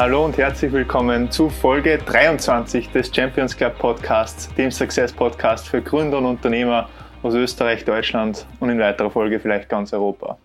[0.00, 5.82] Hallo und herzlich willkommen zu Folge 23 des Champions Club Podcasts, dem Success Podcast für
[5.82, 6.88] Gründer und Unternehmer
[7.24, 10.38] aus Österreich, Deutschland und in weiterer Folge vielleicht ganz Europa.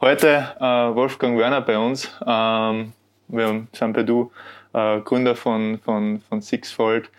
[0.00, 2.10] Heute äh, Wolfgang Werner bei uns.
[2.26, 2.94] Ähm,
[3.28, 4.32] wir sind bei du
[4.72, 7.10] äh, Gründer von, von, von Sixfold.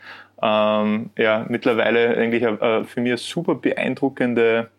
[0.42, 4.72] Ähm, ja, mittlerweile eigentlich äh, für mich super beeindruckende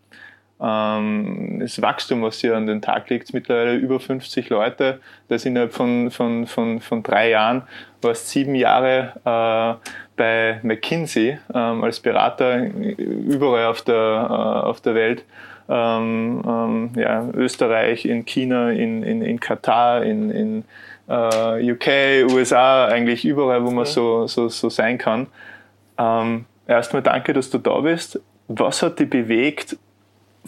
[0.60, 5.00] das Wachstum, was hier an den Tag legt, mittlerweile über 50 Leute.
[5.28, 7.62] Das innerhalb von, von, von, von drei Jahren.
[8.02, 14.94] Warst sieben Jahre äh, bei McKinsey ähm, als Berater überall auf der, äh, auf der
[14.94, 15.24] Welt.
[15.68, 20.64] Ähm, ähm, ja, Österreich, in China, in, in, in Katar, in, in
[21.08, 25.28] äh, UK, USA, eigentlich überall, wo man so, so, so sein kann.
[25.98, 28.20] Ähm, erstmal danke, dass du da bist.
[28.48, 29.76] Was hat dich bewegt,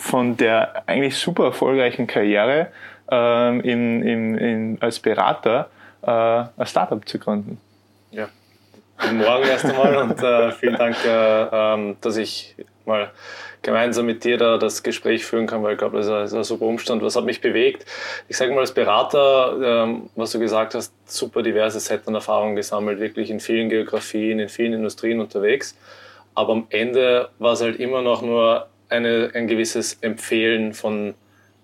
[0.00, 2.68] von der eigentlich super erfolgreichen Karriere
[3.10, 5.68] ähm, in, in, in, als Berater
[6.02, 7.60] äh, ein Startup zu gründen.
[8.10, 8.30] Ja,
[8.98, 12.56] guten Morgen erst einmal und äh, vielen Dank, äh, ähm, dass ich
[12.86, 13.10] mal
[13.60, 16.64] gemeinsam mit dir da das Gespräch führen kann, weil ich glaube, das ist ein, super
[16.64, 17.02] Umstand.
[17.02, 17.84] Was hat mich bewegt?
[18.26, 22.56] Ich sage mal als Berater, ähm, was du gesagt hast, super diverses Set an Erfahrungen
[22.56, 25.76] gesammelt, wirklich in vielen Geografien, in vielen Industrien unterwegs.
[26.34, 31.14] Aber am Ende war es halt immer noch nur eine, ein gewisses Empfehlen von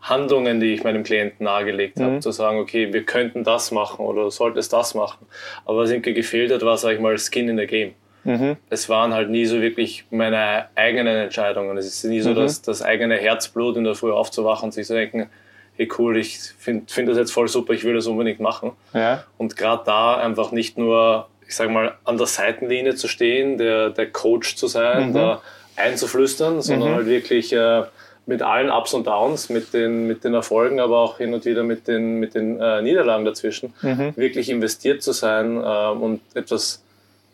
[0.01, 2.21] Handlungen, die ich meinem Klienten nahegelegt habe, mhm.
[2.21, 5.27] zu sagen, okay, wir könnten das machen oder du solltest das machen.
[5.65, 7.95] Aber was irgendwie gefehlt hat, war, sag ich mal, Skin in the Game.
[8.23, 8.57] Mhm.
[8.71, 11.77] Es waren halt nie so wirklich meine eigenen Entscheidungen.
[11.77, 12.37] Es ist nie so, mhm.
[12.37, 15.29] dass das eigene Herzblut in der Früh aufzuwachen und sich zu denken,
[15.77, 18.73] hey cool, ich finde find das jetzt voll super, ich will das unbedingt machen.
[18.95, 19.25] Ja.
[19.39, 23.91] Und gerade da einfach nicht nur, ich sag mal, an der Seitenlinie zu stehen, der,
[23.91, 25.15] der Coach zu sein, mhm.
[25.15, 25.41] der
[25.77, 26.95] einzuflüstern, sondern mhm.
[26.95, 27.85] halt wirklich äh,
[28.27, 31.63] mit allen Ups und Downs, mit den, mit den Erfolgen, aber auch hin und wieder
[31.63, 34.13] mit den, mit den äh, Niederlagen dazwischen, mhm.
[34.17, 36.83] wirklich investiert zu sein äh, und etwas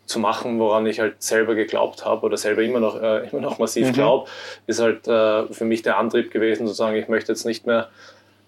[0.05, 3.57] zu machen, woran ich halt selber geglaubt habe oder selber immer noch, äh, immer noch
[3.57, 3.93] massiv mhm.
[3.93, 4.29] glaube,
[4.67, 7.89] ist halt äh, für mich der Antrieb gewesen, zu sagen, ich möchte jetzt nicht mehr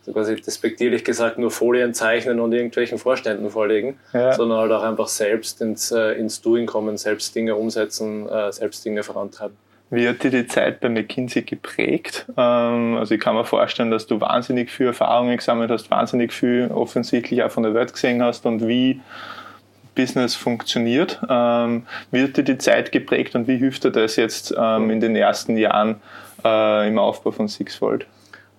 [0.05, 4.33] so quasi despektierlich gesagt nur Folien zeichnen und irgendwelchen Vorständen vorlegen, ja.
[4.33, 8.85] sondern halt auch einfach selbst ins, äh, ins Doing kommen, selbst Dinge umsetzen, äh, selbst
[8.85, 9.57] Dinge vorantreiben.
[9.91, 12.25] Wie hat dir die Zeit bei McKinsey geprägt?
[12.37, 16.69] Ähm, also ich kann mir vorstellen, dass du wahnsinnig viel Erfahrungen gesammelt hast, wahnsinnig viel
[16.73, 19.01] offensichtlich auch von der Welt gesehen hast und wie
[19.93, 21.21] Business funktioniert.
[21.29, 24.99] Ähm, wie hat dir die Zeit geprägt und wie hilft dir das jetzt ähm, in
[24.99, 26.01] den ersten Jahren
[26.43, 28.07] äh, im Aufbau von Sixfold?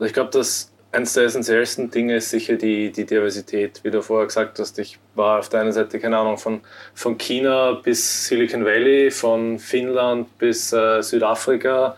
[0.01, 3.81] Ich glaube, dass eines der essentiellsten Dinge ist sicher die, die Diversität.
[3.83, 6.63] Wie du vorher gesagt hast, ich war auf der einen Seite, keine Ahnung, von,
[6.95, 11.97] von China bis Silicon Valley, von Finnland bis äh, Südafrika,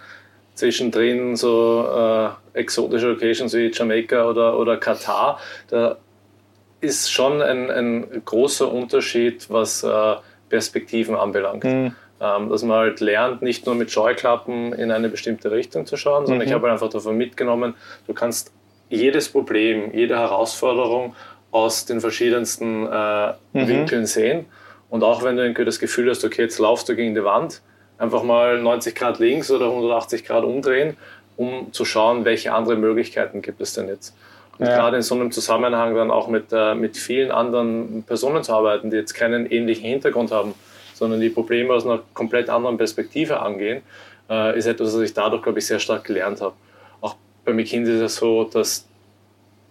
[0.55, 5.39] zwischendrin so äh, exotische Locations wie Jamaika oder, oder Katar.
[5.69, 5.97] Da
[6.81, 10.17] ist schon ein, ein großer Unterschied, was äh,
[10.49, 11.63] Perspektiven anbelangt.
[11.63, 11.95] Mhm.
[12.21, 16.27] Ähm, dass man halt lernt, nicht nur mit Scheuklappen in eine bestimmte Richtung zu schauen,
[16.27, 16.49] sondern mhm.
[16.49, 17.75] ich habe halt einfach davon mitgenommen,
[18.09, 18.51] du kannst
[18.91, 21.15] jedes Problem, jede Herausforderung
[21.51, 23.69] aus den verschiedensten äh, mhm.
[23.69, 24.47] Winkeln sehen.
[24.91, 27.61] Und auch wenn du irgendwie das Gefühl hast, okay, jetzt laufst du gegen die Wand,
[27.99, 30.97] einfach mal 90 Grad links oder 180 Grad umdrehen,
[31.37, 34.15] um zu schauen, welche andere Möglichkeiten gibt es denn jetzt.
[34.59, 34.75] Und ja.
[34.75, 38.91] gerade in so einem Zusammenhang dann auch mit, äh, mit vielen anderen Personen zu arbeiten,
[38.91, 40.55] die jetzt keinen ähnlichen Hintergrund haben,
[40.95, 43.83] sondern die Probleme aus einer komplett anderen Perspektive angehen,
[44.29, 46.55] äh, ist etwas, was ich dadurch, glaube ich, sehr stark gelernt habe
[47.49, 48.87] bei McKinsey ist es so, dass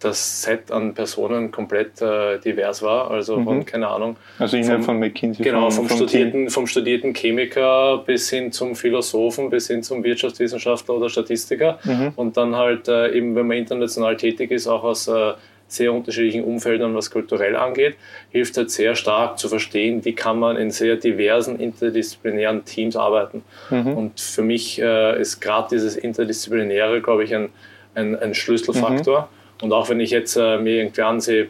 [0.00, 3.10] das Set an Personen komplett äh, divers war.
[3.10, 3.44] Also mhm.
[3.44, 4.16] von, keine Ahnung.
[4.38, 5.44] Also innerhalb von McKinsey.
[5.44, 10.96] Genau, vom, vom, studierten, vom studierten Chemiker bis hin zum Philosophen, bis hin zum Wirtschaftswissenschaftler
[10.96, 11.78] oder Statistiker.
[11.84, 12.12] Mhm.
[12.16, 15.34] Und dann halt äh, eben, wenn man international tätig ist, auch aus äh,
[15.68, 17.96] sehr unterschiedlichen Umfeldern, was kulturell angeht,
[18.30, 23.44] hilft halt sehr stark zu verstehen, wie kann man in sehr diversen interdisziplinären Teams arbeiten.
[23.70, 23.96] Mhm.
[23.96, 27.50] Und für mich äh, ist gerade dieses Interdisziplinäre, glaube ich, ein,
[27.94, 29.20] ein, ein Schlüsselfaktor.
[29.20, 29.64] Mhm.
[29.64, 31.48] Und auch wenn ich jetzt äh, mir irgendwie ansehe,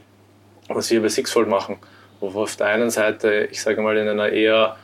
[0.69, 1.77] was wir bei Sixfold machen,
[2.21, 4.77] wo wir auf der einen Seite, ich sage mal, in einer eher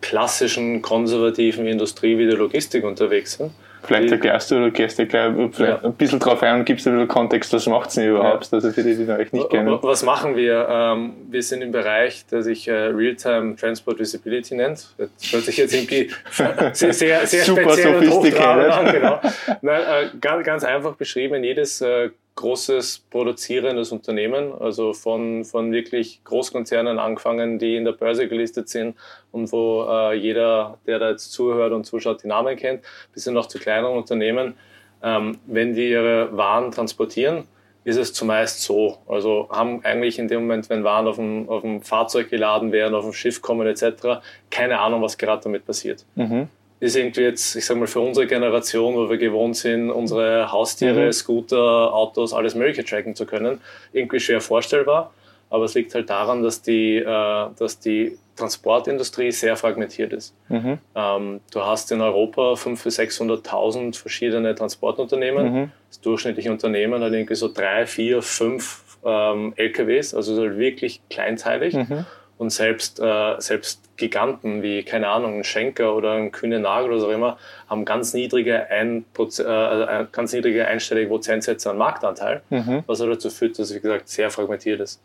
[0.00, 3.52] klassischen, konservativen Industrie wie der Logistik unterwegs sind,
[3.86, 5.80] Vielleicht erklärst du oder gehst du gleich ja.
[5.82, 8.52] ein bisschen drauf ein und gibst ein bisschen Kontext, was macht es denn überhaupt, ja.
[8.52, 9.78] also für die, die euch nicht kennen.
[9.82, 10.66] Was machen wir?
[10.68, 14.94] Ähm, wir sind im Bereich, der sich äh, Real-Time Transport Visibility nennt.
[14.96, 16.10] Das hört sich jetzt irgendwie
[16.72, 18.92] sehr, sehr, sehr Super speziell und an.
[18.92, 19.20] Genau.
[19.62, 26.22] Nein, äh, ganz, ganz einfach beschrieben, jedes äh, großes produzierendes Unternehmen, also von, von wirklich
[26.24, 28.96] Großkonzernen angefangen, die in der Börse gelistet sind
[29.30, 32.82] und wo äh, jeder, der da jetzt zuhört und zuschaut, die Namen kennt,
[33.12, 34.54] bis hin noch zu kleineren Unternehmen.
[35.02, 37.46] Ähm, wenn die ihre Waren transportieren,
[37.84, 38.98] ist es zumeist so.
[39.06, 42.94] Also haben eigentlich in dem Moment, wenn Waren auf dem, auf dem Fahrzeug geladen werden,
[42.94, 46.04] auf dem Schiff kommen etc., keine Ahnung, was gerade damit passiert.
[46.14, 46.48] Mhm.
[46.80, 51.06] Ist irgendwie jetzt, ich sag mal, für unsere Generation, wo wir gewohnt sind, unsere Haustiere,
[51.06, 51.12] mhm.
[51.12, 53.60] Scooter, Autos, alles Mögliche tracken zu können,
[53.92, 55.12] irgendwie schwer vorstellbar.
[55.50, 60.34] Aber es liegt halt daran, dass die, äh, dass die Transportindustrie sehr fragmentiert ist.
[60.48, 60.78] Mhm.
[60.94, 65.52] Ähm, du hast in Europa 500.000 bis 600.000 verschiedene Transportunternehmen.
[65.52, 65.70] Mhm.
[65.88, 71.74] Das durchschnittliche Unternehmen hat irgendwie so drei, vier, fünf ähm, LKWs, also halt wirklich kleinteilig.
[71.74, 72.06] Mhm.
[72.36, 77.00] Und selbst, äh, selbst Giganten wie, keine Ahnung, ein Schenker oder ein Kühne Nagel oder
[77.00, 77.38] so immer,
[77.68, 82.82] haben ganz niedrige, ein, äh, ganz niedrige einstellige Prozentsätze an Marktanteil, mhm.
[82.86, 85.00] was halt dazu führt, dass es, wie gesagt, sehr fragmentiert ist.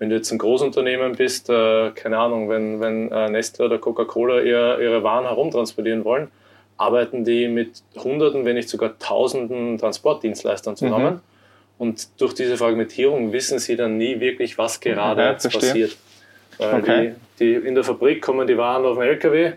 [0.00, 4.40] Wenn du jetzt ein Großunternehmen bist, äh, keine Ahnung, wenn, wenn äh, Nestle oder Coca-Cola
[4.40, 6.28] ihr, ihre Waren herumtransportieren wollen,
[6.76, 11.14] arbeiten die mit Hunderten, wenn nicht sogar Tausenden Transportdienstleistern zusammen.
[11.14, 11.20] Mhm.
[11.78, 15.96] Und durch diese Fragmentierung wissen sie dann nie wirklich, was gerade ja, passiert.
[16.58, 17.14] Okay.
[17.38, 19.52] die, die, in der Fabrik kommen die Waren auf den LKW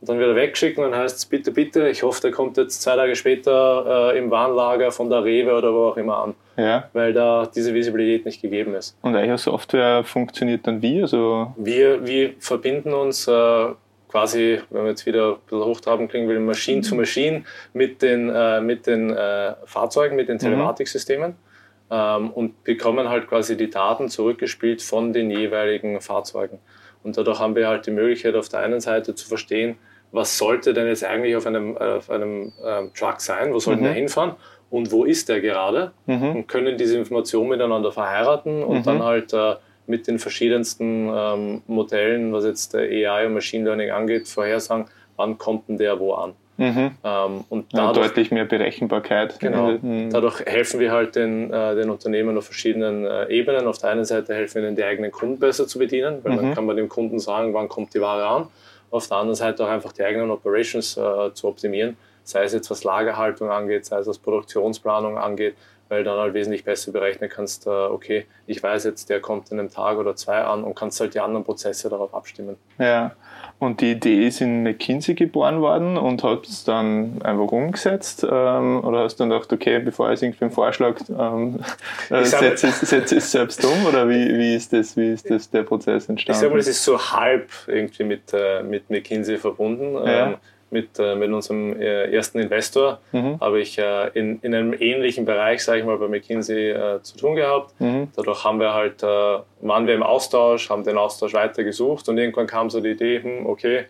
[0.00, 2.56] und dann wird er weggeschickt und dann heißt es bitte, bitte, ich hoffe, der kommt
[2.56, 6.34] jetzt zwei Tage später äh, im Warenlager von der Rewe oder wo auch immer an.
[6.56, 6.88] Ja.
[6.92, 8.96] Weil da diese Visibilität nicht gegeben ist.
[9.02, 11.02] Und eure Software funktioniert dann wie?
[11.02, 13.66] Also wir, wir verbinden uns äh,
[14.08, 16.82] quasi, wenn wir jetzt wieder ein bisschen hochtraben kriegen will, Maschine mhm.
[16.82, 20.38] zu Maschine mit den, äh, mit den äh, Fahrzeugen, mit den.
[20.38, 21.30] Telematiksystemen.
[21.30, 21.47] Mhm.
[21.90, 26.58] Ähm, und bekommen halt quasi die Daten zurückgespielt von den jeweiligen Fahrzeugen.
[27.02, 29.76] Und dadurch haben wir halt die Möglichkeit, auf der einen Seite zu verstehen,
[30.12, 33.84] was sollte denn jetzt eigentlich auf einem, auf einem ähm, Truck sein, wo sollte mhm.
[33.84, 34.34] der hinfahren
[34.70, 36.36] und wo ist der gerade mhm.
[36.36, 38.82] und können diese Informationen miteinander verheiraten und mhm.
[38.84, 39.56] dann halt äh,
[39.86, 44.86] mit den verschiedensten ähm, Modellen, was jetzt der AI und Machine Learning angeht, vorhersagen,
[45.16, 46.34] wann kommt denn der wo an.
[46.58, 46.90] Mhm.
[47.04, 49.38] Ähm, und dadurch, ja, deutlich mehr Berechenbarkeit.
[49.38, 49.78] Genau.
[49.80, 50.10] Mhm.
[50.10, 53.68] Dadurch helfen wir halt den, äh, den Unternehmen auf verschiedenen äh, Ebenen.
[53.68, 56.36] Auf der einen Seite helfen wir ihnen, die eigenen Kunden besser zu bedienen, weil mhm.
[56.36, 58.48] dann kann man dem Kunden sagen, wann kommt die Ware an.
[58.90, 62.70] Auf der anderen Seite auch einfach die eigenen Operations äh, zu optimieren, sei es jetzt
[62.70, 65.54] was Lagerhaltung angeht, sei es was Produktionsplanung angeht,
[65.88, 69.58] weil dann halt wesentlich besser berechnen kannst, äh, okay, ich weiß jetzt, der kommt in
[69.58, 72.56] einem Tag oder zwei an und kannst halt die anderen Prozesse darauf abstimmen.
[72.78, 73.12] Ja,
[73.60, 78.24] und die Idee ist in McKinsey geboren worden und hat es dann einfach umgesetzt?
[78.28, 81.58] Ähm, oder hast du dann gedacht, okay, bevor ich irgendwie einen Vorschlag ähm,
[82.10, 83.86] äh, setze setz es selbst um?
[83.86, 86.36] Oder wie, wie, ist das, wie ist das der Prozess entstanden?
[86.36, 89.94] Ich sage mal, es ist so halb irgendwie mit, äh, mit McKinsey verbunden.
[89.94, 90.28] Ja.
[90.28, 90.36] Ähm,
[90.70, 93.40] mit, äh, mit unserem äh, ersten Investor mhm.
[93.40, 97.36] habe ich äh, in, in einem ähnlichen Bereich, sage ich mal, bei McKinsey zu tun
[97.36, 97.78] gehabt.
[97.80, 98.08] Mhm.
[98.14, 102.46] Dadurch haben wir halt, waren wir im Austausch, haben den Austausch weiter gesucht und irgendwann
[102.46, 103.86] kam so die Idee, hm, okay,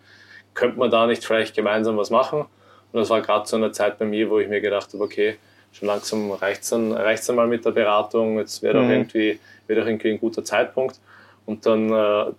[0.55, 2.41] könnte man da nicht vielleicht gemeinsam was machen?
[2.41, 5.37] Und das war gerade zu einer Zeit bei mir, wo ich mir gedacht habe, okay,
[5.73, 8.83] schon langsam reicht es dann, reicht's dann mal mit der Beratung, jetzt wäre mhm.
[8.83, 9.39] doch irgendwie,
[9.69, 10.99] doch irgendwie ein guter Zeitpunkt.
[11.47, 12.35] Und dann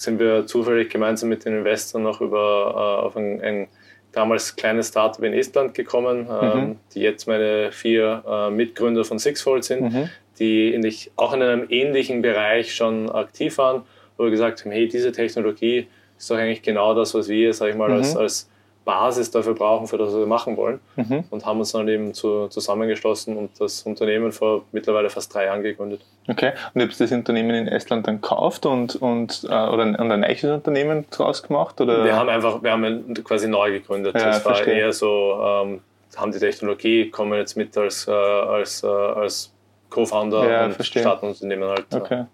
[0.00, 3.68] sind wir zufällig gemeinsam mit den Investoren noch über auf ein, ein
[4.12, 6.58] damals kleines Startup in Estland gekommen, mhm.
[6.58, 10.10] ähm, die jetzt meine vier äh, Mitgründer von Sixfold sind, mhm.
[10.38, 13.82] die in, auch in einem ähnlichen Bereich schon aktiv waren,
[14.16, 15.86] wo wir gesagt haben, hey, diese Technologie
[16.18, 17.96] ist doch eigentlich genau das, was wir, sag ich mal, mhm.
[17.96, 18.50] als, als
[18.84, 20.80] Basis dafür brauchen, für das, was wir machen wollen.
[20.96, 21.24] Mhm.
[21.30, 25.62] Und haben uns dann eben zu, zusammengeschlossen und das Unternehmen vor mittlerweile fast drei Jahren
[25.62, 26.00] gegründet.
[26.28, 29.96] Okay, und ihr habt das Unternehmen in Estland dann gekauft und, und, äh, oder ein,
[29.96, 31.80] ein neues Unternehmen draus gemacht?
[31.80, 32.04] Oder?
[32.04, 34.14] Wir haben einfach, wir haben quasi neu gegründet.
[34.14, 34.74] Ja, das war verstehe.
[34.74, 35.80] eher so, ähm,
[36.16, 39.52] haben die Technologie, kommen jetzt mit als, äh, als, äh, als
[39.90, 41.02] Co-Founder ja, und verstehe.
[41.02, 42.24] starten Unternehmen halt äh, okay.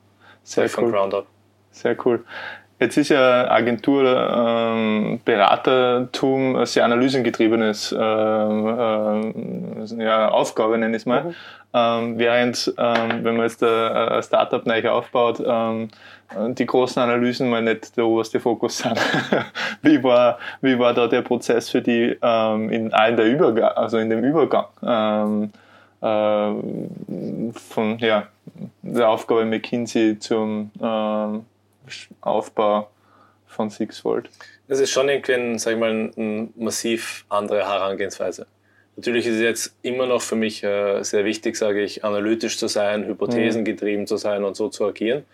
[0.43, 0.93] Sehr von cool.
[0.93, 1.27] Ground Up.
[1.73, 2.25] Sehr cool.
[2.79, 8.67] Jetzt ist ja Agentur ähm, Beratertum ein sehr analysengetriebenes ähm,
[9.99, 11.25] äh, ja, Aufgabe, nenne ich es mal.
[11.25, 11.35] Mhm.
[11.73, 15.89] Ähm, während, ähm, wenn man jetzt ein Startup neu aufbaut, ähm,
[16.49, 18.99] die großen Analysen mal nicht der oberste Fokus sind.
[19.83, 23.97] wie, war, wie war da der Prozess für die ähm, in allen der Übergang, also
[23.99, 25.51] in dem Übergang ähm,
[26.03, 28.25] äh, von ja,
[28.83, 31.45] der Aufgabe McKinsey zum ähm,
[32.21, 32.91] Aufbau
[33.47, 34.31] von Sixfold?
[34.69, 38.47] Das ist schon irgendwie ein, sag ich mal, eine massiv andere Herangehensweise.
[38.97, 42.67] Natürlich ist es jetzt immer noch für mich äh, sehr wichtig, sage ich, analytisch zu
[42.67, 44.07] sein, hypothesengetrieben mhm.
[44.07, 45.25] zu sein und so zu agieren.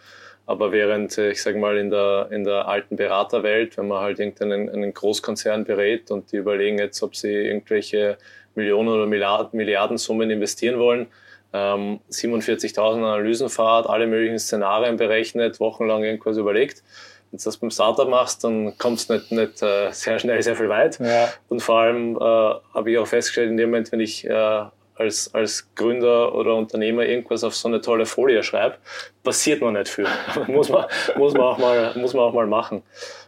[0.46, 4.18] Aber während, äh, ich sage mal, in der, in der alten Beraterwelt, wenn man halt
[4.18, 8.18] irgendeinen einen Großkonzern berät und die überlegen jetzt, ob sie irgendwelche
[8.56, 11.06] Millionen oder Milliarden, Milliardensummen investieren wollen,
[11.52, 16.82] ähm, 47.000 Analysen fahrt, alle möglichen Szenarien berechnet, wochenlang irgendwas überlegt.
[17.30, 20.56] Wenn du das beim Startup machst, dann kommst du nicht, nicht äh, sehr schnell sehr
[20.56, 20.98] viel weit.
[21.00, 21.30] Ja.
[21.48, 25.34] Und vor allem äh, habe ich auch festgestellt, in dem Moment, wenn ich äh, als,
[25.34, 28.76] als Gründer oder Unternehmer irgendwas auf so eine tolle Folie schreibe,
[29.22, 30.06] passiert man nicht viel.
[30.46, 32.82] muss, man, muss, man auch mal, muss man auch mal machen.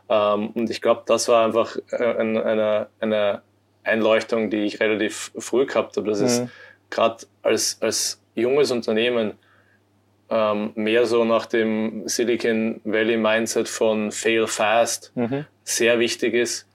[0.08, 3.42] Ähm, und ich glaube, das war einfach äh, eine, eine
[3.82, 6.08] Einleuchtung, die ich relativ früh gehabt habe.
[6.08, 6.26] Das mhm.
[6.26, 6.42] ist
[6.94, 9.34] gerade als, als junges Unternehmen
[10.30, 15.44] ähm, mehr so nach dem Silicon Valley Mindset von Fail Fast mhm.
[15.64, 16.66] sehr wichtig ist,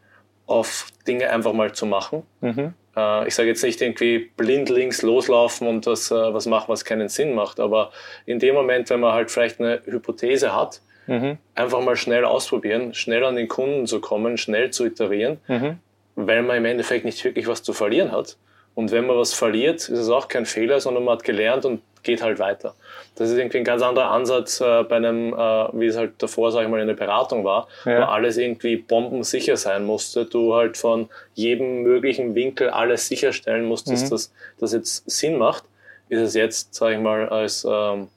[0.45, 2.23] auf Dinge einfach mal zu machen.
[2.41, 2.73] Mhm.
[2.95, 7.09] Äh, ich sage jetzt nicht irgendwie blindlings loslaufen und das, äh, was machen, was keinen
[7.09, 7.91] Sinn macht, aber
[8.25, 11.37] in dem Moment, wenn man halt vielleicht eine Hypothese hat, mhm.
[11.55, 15.79] einfach mal schnell ausprobieren, schnell an den Kunden zu kommen, schnell zu iterieren, mhm.
[16.15, 18.37] weil man im Endeffekt nicht wirklich was zu verlieren hat.
[18.75, 21.81] Und wenn man was verliert, ist es auch kein Fehler, sondern man hat gelernt und
[22.03, 22.75] geht halt weiter.
[23.15, 25.37] Das ist irgendwie ein ganz anderer Ansatz äh, bei einem, äh,
[25.73, 27.99] wie es halt davor, sage ich mal, in der Beratung war, ja.
[27.99, 30.25] wo alles irgendwie bombensicher sein musste.
[30.25, 34.09] Du halt von jedem möglichen Winkel alles sicherstellen musstest, mhm.
[34.11, 35.65] dass das jetzt Sinn macht.
[36.07, 38.07] Ist es jetzt, sage ich mal, als ähm,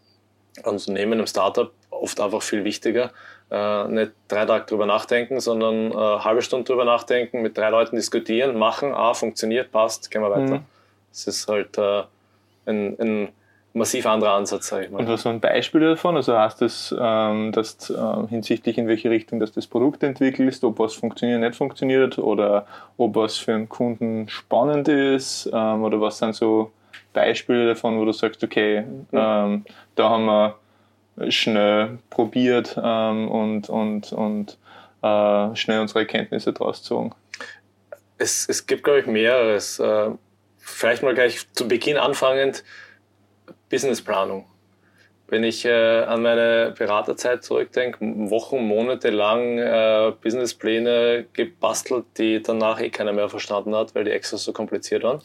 [0.65, 3.13] Unternehmen im Startup oft einfach viel wichtiger,
[3.53, 7.97] äh, nicht drei Tage drüber nachdenken, sondern äh, halbe Stunde drüber nachdenken, mit drei Leuten
[7.97, 10.57] diskutieren, machen, ah, funktioniert, passt, gehen wir weiter.
[10.57, 10.65] Mhm.
[11.11, 12.03] Das ist halt äh,
[12.67, 13.29] ein, ein
[13.75, 15.01] massiv anderer Ansatz, sage ich mal.
[15.01, 16.17] Und was waren Beispiele davon?
[16.17, 20.79] Also heißt das, ähm, dass äh, hinsichtlich in welche Richtung dass das Produkt entwickelst, ob
[20.79, 22.67] was funktioniert, nicht funktioniert oder
[22.97, 26.71] ob was für einen Kunden spannend ist ähm, oder was sind so
[27.13, 30.57] Beispiele davon, wo du sagst, okay, ähm, da haben wir
[31.29, 34.59] schnell probiert ähm, und, und, und
[35.03, 37.15] äh, schnell unsere Erkenntnisse draus gezogen?
[38.19, 39.79] Es, es gibt, glaube ich, mehreres.
[39.79, 40.11] Äh,
[40.59, 42.65] vielleicht mal gleich zu Beginn anfangend
[43.69, 44.47] Businessplanung.
[45.33, 52.79] Wenn ich äh, an meine Beraterzeit zurückdenke, Wochen, Monate lang äh, Businesspläne gebastelt, die danach
[52.83, 55.23] eh keiner mehr verstanden hat, weil die extra so kompliziert waren.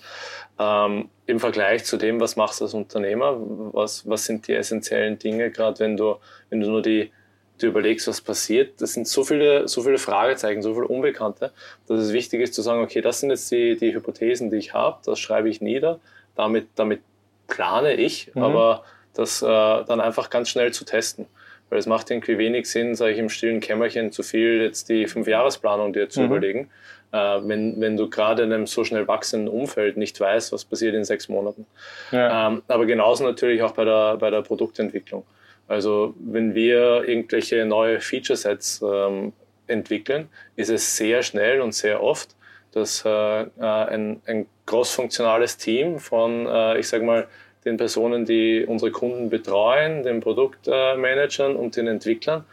[0.60, 3.36] Ähm, Im Vergleich zu dem, was machst du als Unternehmer,
[3.74, 6.16] was, was sind die essentiellen Dinge, gerade wenn du,
[6.50, 7.12] wenn du nur die,
[7.60, 11.52] du überlegst, was passiert, das sind so viele, so viele Fragezeichen, so viele Unbekannte,
[11.86, 14.74] dass es wichtig ist zu sagen, okay, das sind jetzt die, die Hypothesen, die ich
[14.74, 16.00] habe, das schreibe ich nieder,
[16.38, 17.02] damit, damit
[17.50, 18.44] plane ich, mhm.
[18.44, 18.84] aber
[19.18, 21.26] das äh, dann einfach ganz schnell zu testen.
[21.70, 25.06] Weil es macht irgendwie wenig Sinn, sage ich im stillen Kämmerchen, zu viel jetzt die
[25.06, 26.26] Fünfjahresplanung dir zu mhm.
[26.28, 26.70] überlegen,
[27.12, 30.96] äh, wenn, wenn du gerade in einem so schnell wachsenden Umfeld nicht weißt, was passiert
[30.96, 31.66] in sechs Monaten.
[32.12, 32.48] Ja.
[32.48, 35.26] Ähm, aber genauso natürlich auch bei der, bei der Produktentwicklung.
[35.68, 39.34] Also wenn wir irgendwelche neue Feature-Sets ähm,
[39.68, 42.30] entwickeln, ist es sehr schnell und sehr oft,
[42.72, 47.28] dass äh, äh ein, ein großfunktionales Team von, äh, ich sage mal,
[47.66, 52.46] den Personen, die unsere Kunden betreuen, den Produktmanagern und den Entwicklern,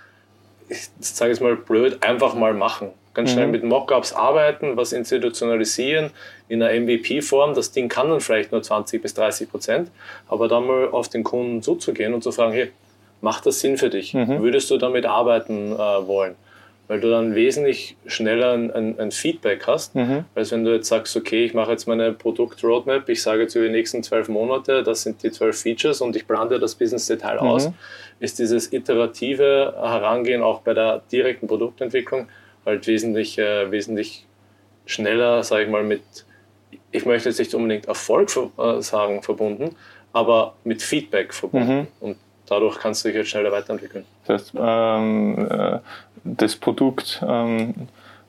[0.69, 2.91] ich sage es mal blöd, einfach mal machen.
[3.13, 3.53] Ganz schnell mhm.
[3.53, 6.11] mit Mockups arbeiten, was institutionalisieren
[6.49, 7.55] in einer MVP-Form.
[7.55, 9.91] Das Ding kann dann vielleicht nur 20 bis 30 Prozent,
[10.27, 12.73] aber dann mal auf den Kunden zuzugehen und zu fragen, hey,
[13.21, 14.15] macht das Sinn für dich?
[14.15, 14.43] Mhm.
[14.43, 16.35] Würdest du damit arbeiten äh, wollen?
[16.87, 20.25] Weil du dann wesentlich schneller ein, ein, ein Feedback hast, mhm.
[20.35, 23.65] als wenn du jetzt sagst, okay, ich mache jetzt meine Produkt-Roadmap, ich sage jetzt über
[23.67, 27.49] die nächsten zwölf Monate, das sind die zwölf Features und ich plane das Business-Detail mhm.
[27.49, 27.71] aus,
[28.21, 32.29] ist dieses iterative Herangehen auch bei der direkten Produktentwicklung
[32.67, 34.27] halt wesentlich, äh, wesentlich
[34.87, 36.03] schneller, sage ich mal, mit,
[36.91, 39.77] ich möchte jetzt nicht unbedingt Erfolg äh, sagen, verbunden,
[40.13, 41.79] aber mit Feedback verbunden.
[41.79, 41.87] Mhm.
[42.01, 44.05] Und dadurch kannst du dich jetzt schneller weiterentwickeln.
[44.27, 45.79] Das heißt, ähm, äh,
[46.25, 47.75] das Produkt, ähm,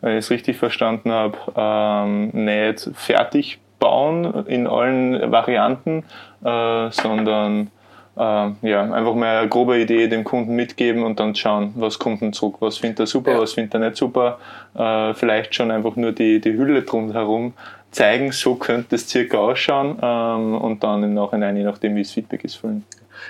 [0.02, 6.04] wenn ich es richtig verstanden habe, ähm, nicht fertig bauen in allen Varianten,
[6.44, 7.72] äh, sondern
[8.18, 12.22] äh, ja, einfach mal eine grobe Idee dem Kunden mitgeben und dann schauen, was kommt
[12.22, 13.40] denn zurück, was findet er super, ja.
[13.40, 14.40] was findet er nicht super.
[14.74, 17.54] Äh, vielleicht schon einfach nur die, die Hülle drumherum
[17.92, 22.12] zeigen, so könnte es circa ausschauen ähm, und dann im Nachhinein, je nachdem wie das
[22.12, 22.84] Feedback ist, füllen.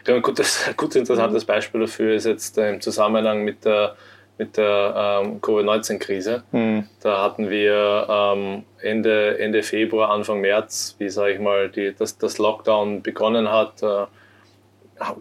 [0.07, 3.95] Ja, ein gutes, gutes interessantes Beispiel dafür ist jetzt im Zusammenhang mit der
[4.37, 6.43] mit der ähm, Covid-19-Krise.
[6.51, 6.87] Mhm.
[7.01, 12.17] Da hatten wir ähm, Ende, Ende Februar, Anfang März, wie sage ich mal, die, das,
[12.17, 14.05] das Lockdown begonnen hat, äh,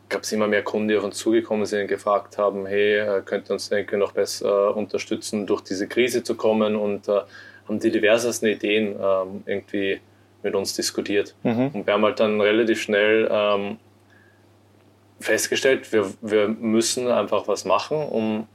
[0.08, 3.22] gab es immer mehr Kunden, die auf uns zugekommen sind und gefragt haben, hey, äh,
[3.24, 7.20] könnt ihr uns irgendwie noch besser äh, unterstützen, durch diese Krise zu kommen und äh,
[7.68, 10.00] haben die diversesten Ideen ähm, irgendwie
[10.42, 11.34] mit uns diskutiert.
[11.42, 11.68] Mhm.
[11.72, 13.78] Und wir haben halt dann relativ schnell ähm,
[15.20, 18.46] festgestellt, wir, wir müssen einfach was machen, um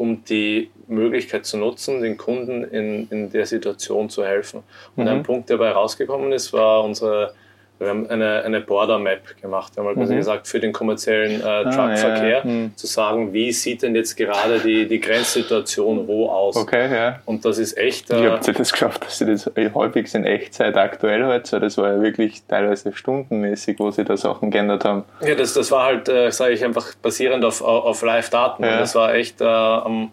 [0.00, 4.62] um die Möglichkeit zu nutzen, den Kunden in, in der Situation zu helfen.
[4.96, 5.10] Und mhm.
[5.10, 7.34] ein Punkt, der dabei rausgekommen ist, war unsere
[7.80, 9.74] Wir haben eine, eine Border Map gemacht.
[9.74, 10.14] Wir haben halt mhm.
[10.14, 12.44] gesagt, für den kommerziellen äh, ah, Truckverkehr ah, ja.
[12.44, 12.76] mhm.
[12.76, 16.56] zu sagen, wie sieht denn jetzt gerade die, die Grenzsituation wo aus?
[16.56, 17.20] Okay, ja.
[17.24, 18.10] Und das ist echt.
[18.10, 21.58] Äh, Wie habt ihr das geschafft, dass ihr das häufig in Echtzeit aktuell heute?
[21.58, 25.04] Das war ja wirklich teilweise stundenmäßig, wo sie da Sachen geändert haben.
[25.22, 28.62] Ja, das, das war halt, äh, sage ich einfach, basierend auf, auf Live-Daten.
[28.62, 28.78] Ja.
[28.78, 30.10] Das war echt äh, am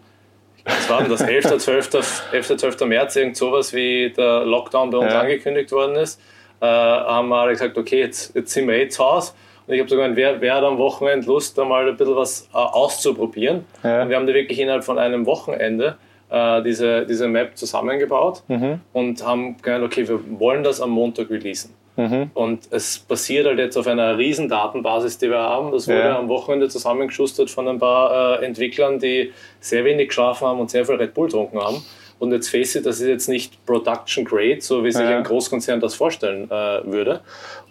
[0.64, 1.20] was war das?
[1.20, 1.58] 11.
[1.58, 2.28] 12.
[2.32, 2.56] 11.
[2.56, 2.80] 12.
[2.86, 5.20] März, irgend sowas wie der Lockdown bei uns ja.
[5.20, 6.18] angekündigt worden ist
[6.60, 9.32] äh, haben wir alle gesagt, okay, jetzt, jetzt sind wir eh zu Hause.
[9.66, 12.48] Und ich habe sogar wer, wer hat am Wochenende Lust, da mal ein bisschen was
[12.52, 13.64] äh, auszuprobieren.
[13.84, 14.02] Ja.
[14.02, 15.98] Und wir haben da wirklich innerhalb von einem Wochenende
[16.30, 18.80] äh, diese, diese Map zusammengebaut mhm.
[18.92, 21.74] und haben gesagt, okay, wir wollen das am Montag releasen.
[21.96, 22.30] Mhm.
[22.32, 25.72] Und es basiert halt jetzt auf einer riesen Datenbasis, die wir haben.
[25.72, 26.18] Das wurde ja.
[26.18, 30.86] am Wochenende zusammengeschustert von ein paar äh, Entwicklern, die sehr wenig geschlafen haben und sehr
[30.86, 31.82] viel Red Bull getrunken haben.
[32.18, 35.18] Und jetzt face it, das ist jetzt nicht Production Grade, so wie sich ja.
[35.18, 37.20] ein Großkonzern das vorstellen äh, würde.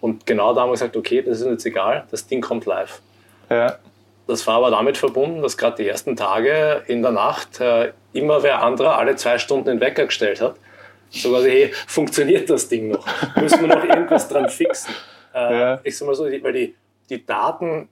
[0.00, 3.00] Und genau da haben wir gesagt, okay, das ist jetzt egal, das Ding kommt live.
[3.50, 3.76] Ja.
[4.26, 8.42] Das war aber damit verbunden, dass gerade die ersten Tage in der Nacht äh, immer
[8.42, 10.56] wer andere alle zwei Stunden den Wecker gestellt hat.
[11.10, 13.06] So quasi, hey, funktioniert das Ding noch?
[13.36, 14.94] Müssen wir noch irgendwas dran fixen?
[15.34, 15.80] Äh, ja.
[15.82, 16.74] Ich sag mal so, weil die,
[17.08, 17.88] die Daten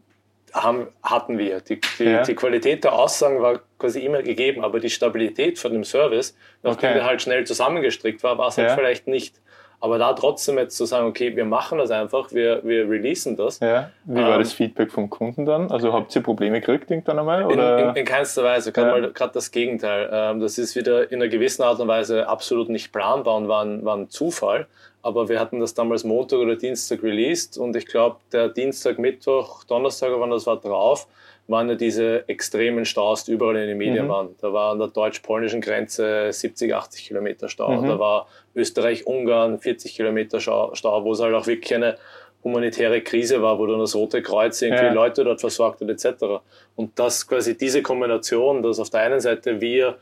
[0.56, 1.60] haben, hatten wir.
[1.60, 2.22] Die, die, ja.
[2.22, 6.90] die, Qualität der Aussagen war quasi immer gegeben, aber die Stabilität von dem Service, nachdem
[6.90, 6.98] okay.
[6.98, 9.40] der halt schnell zusammengestrickt war, war es halt vielleicht nicht.
[9.78, 13.60] Aber da trotzdem jetzt zu sagen, okay, wir machen das einfach, wir, wir releasen das.
[13.60, 13.90] Ja.
[14.04, 15.70] Wie war ähm, das Feedback vom Kunden dann?
[15.70, 17.44] Also habt ihr Probleme gekriegt irgendwann einmal?
[17.44, 17.78] Oder?
[17.78, 19.26] In, in, in keinster Weise, gerade ja.
[19.26, 20.08] das Gegenteil.
[20.10, 23.64] Ähm, das ist wieder in einer gewissen Art und Weise absolut nicht planbar und war
[23.64, 24.66] ein, war ein Zufall.
[25.06, 29.62] Aber wir hatten das damals Montag oder Dienstag released und ich glaube, der Dienstag, Mittwoch,
[29.62, 31.06] Donnerstag, wann das war drauf,
[31.46, 34.10] waren ja diese extremen Staus, die überall in den Medien mhm.
[34.10, 34.28] waren.
[34.40, 37.82] Da war an der deutsch-polnischen Grenze 70, 80 Kilometer Stau.
[37.82, 37.86] Mhm.
[37.86, 41.98] Da war Österreich-Ungarn 40 Kilometer Stau, wo es halt auch wirklich eine
[42.42, 44.92] humanitäre Krise war, wo dann das Rote Kreuz irgendwie ja.
[44.92, 46.40] Leute dort versorgt hat etc.
[46.74, 49.98] Und das quasi diese Kombination, dass auf der einen Seite wir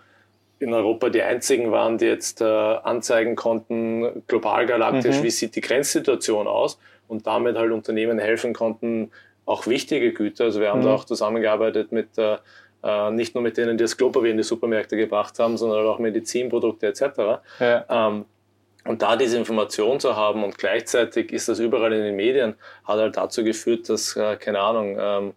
[0.59, 5.23] in Europa die einzigen waren, die jetzt äh, anzeigen konnten, global galaktisch, mhm.
[5.25, 9.11] wie sieht die Grenzsituation aus und damit halt Unternehmen helfen konnten,
[9.47, 10.45] auch wichtige Güter.
[10.45, 10.85] Also wir haben mhm.
[10.85, 12.39] da auch zusammengearbeitet mit äh,
[12.83, 15.99] äh, nicht nur mit denen, die das Klopapier in die Supermärkte gebracht haben, sondern auch
[15.99, 17.03] Medizinprodukte etc.
[17.59, 17.85] Ja.
[17.89, 18.27] Ähm,
[18.85, 22.99] und da diese Information zu haben und gleichzeitig ist das überall in den Medien, hat
[22.99, 25.33] halt dazu geführt, dass, äh, keine Ahnung, ähm,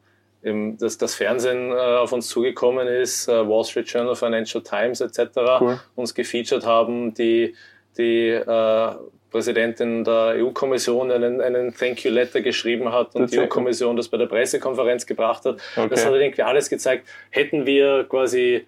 [0.78, 5.20] dass das Fernsehen äh, auf uns zugekommen ist, äh, Wall Street Journal, Financial Times etc.
[5.60, 5.80] Cool.
[5.96, 7.56] uns gefeatured haben, die,
[7.98, 8.96] die äh,
[9.32, 14.18] Präsidentin der EU-Kommission einen, einen Thank You Letter geschrieben hat und die EU-Kommission das bei
[14.18, 15.58] der Pressekonferenz gebracht hat.
[15.76, 15.88] Okay.
[15.90, 17.08] Das hat irgendwie alles gezeigt.
[17.30, 18.66] Hätten wir quasi,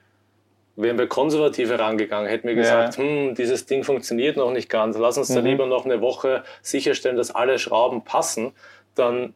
[0.76, 3.04] wären wir konservativ herangegangen, hätten wir gesagt, ja.
[3.04, 5.36] hm, dieses Ding funktioniert noch nicht ganz, lass uns mhm.
[5.36, 8.52] da lieber noch eine Woche sicherstellen, dass alle Schrauben passen,
[8.96, 9.34] dann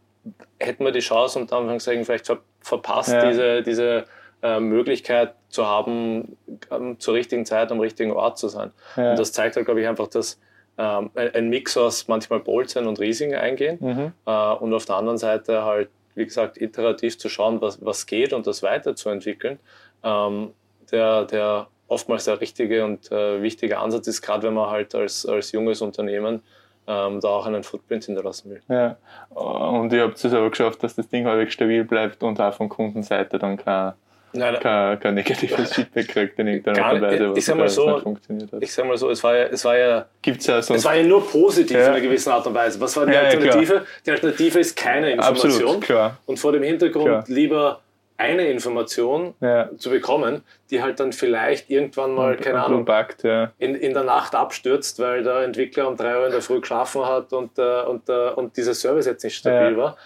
[0.59, 3.29] hätten wir die Chance und Anführungszeichen vielleicht ver verpasst, ja.
[3.29, 4.05] diese, diese
[4.41, 6.37] äh, Möglichkeit zu haben,
[6.71, 8.71] ähm, zur richtigen Zeit am richtigen Ort zu sein.
[8.95, 9.11] Ja.
[9.11, 10.39] Und das zeigt halt, glaube ich, einfach, dass
[10.77, 14.13] ähm, ein Mix aus manchmal Bolzen und Riesingen eingehen mhm.
[14.25, 18.33] äh, und auf der anderen Seite halt, wie gesagt, iterativ zu schauen, was, was geht
[18.33, 19.59] und das weiterzuentwickeln.
[20.03, 20.53] Ähm,
[20.91, 25.25] der, der oftmals der richtige und äh, wichtige Ansatz ist, gerade wenn man halt als,
[25.25, 26.41] als junges Unternehmen
[26.87, 28.61] ähm, da auch einen Footprint hinterlassen will.
[28.67, 28.97] Ja,
[29.29, 32.69] und ihr habt es aber geschafft, dass das Ding halbwegs stabil bleibt und auch von
[32.69, 33.93] Kundenseite dann kein,
[34.33, 38.51] Nein, kein, kein negatives Feedback kriegt in irgendeiner Weise, was ich sag mal so, funktioniert
[38.51, 38.63] hat.
[38.63, 40.95] Ich sag mal so, es war ja, es war ja, Gibt's ja sonst, es war
[40.95, 41.85] ja nur positiv ja.
[41.85, 42.81] in einer gewissen Art und Weise.
[42.81, 43.85] Was war die ja, Alternative?
[44.05, 45.51] Die Alternative ist keine Information.
[45.51, 46.17] Absolut, klar.
[46.25, 47.23] Und vor dem Hintergrund klar.
[47.27, 47.82] lieber
[48.17, 49.69] eine Information ja.
[49.77, 53.51] zu bekommen, die halt dann vielleicht irgendwann mal, keine Ahnung, Backt, ja.
[53.57, 57.05] in, in der Nacht abstürzt, weil der Entwickler um drei Uhr in der Früh geschlafen
[57.05, 59.77] hat und, äh, und, äh, und dieser Service jetzt nicht stabil ja.
[59.77, 59.97] war.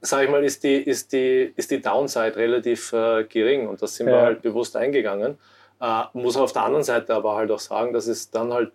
[0.00, 3.94] Sag ich mal, ist die, ist die, ist die Downside relativ äh, gering und das
[3.94, 5.38] sind wir halt bewusst eingegangen.
[5.80, 8.72] Äh, muss auf der anderen Seite aber halt auch sagen, dass es dann halt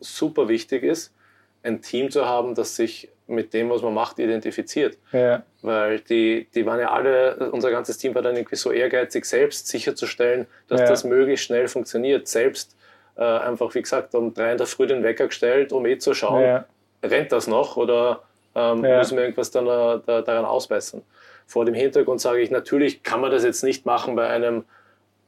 [0.00, 1.14] super wichtig ist,
[1.62, 4.98] ein Team zu haben, das sich mit dem, was man macht, identifiziert.
[5.12, 5.42] Ja.
[5.62, 9.68] Weil die, die waren ja alle, unser ganzes Team war dann irgendwie so ehrgeizig, selbst
[9.68, 10.86] sicherzustellen, dass ja.
[10.86, 12.26] das möglichst schnell funktioniert.
[12.26, 12.76] Selbst
[13.16, 16.12] äh, einfach, wie gesagt, um drei in der Früh den Wecker gestellt, um eh zu
[16.12, 16.64] schauen, ja.
[17.04, 18.22] rennt das noch oder
[18.54, 21.02] ähm, müssen wir irgendwas dann, äh, da, daran ausbessern.
[21.46, 24.64] Vor dem Hintergrund sage ich, natürlich kann man das jetzt nicht machen bei einem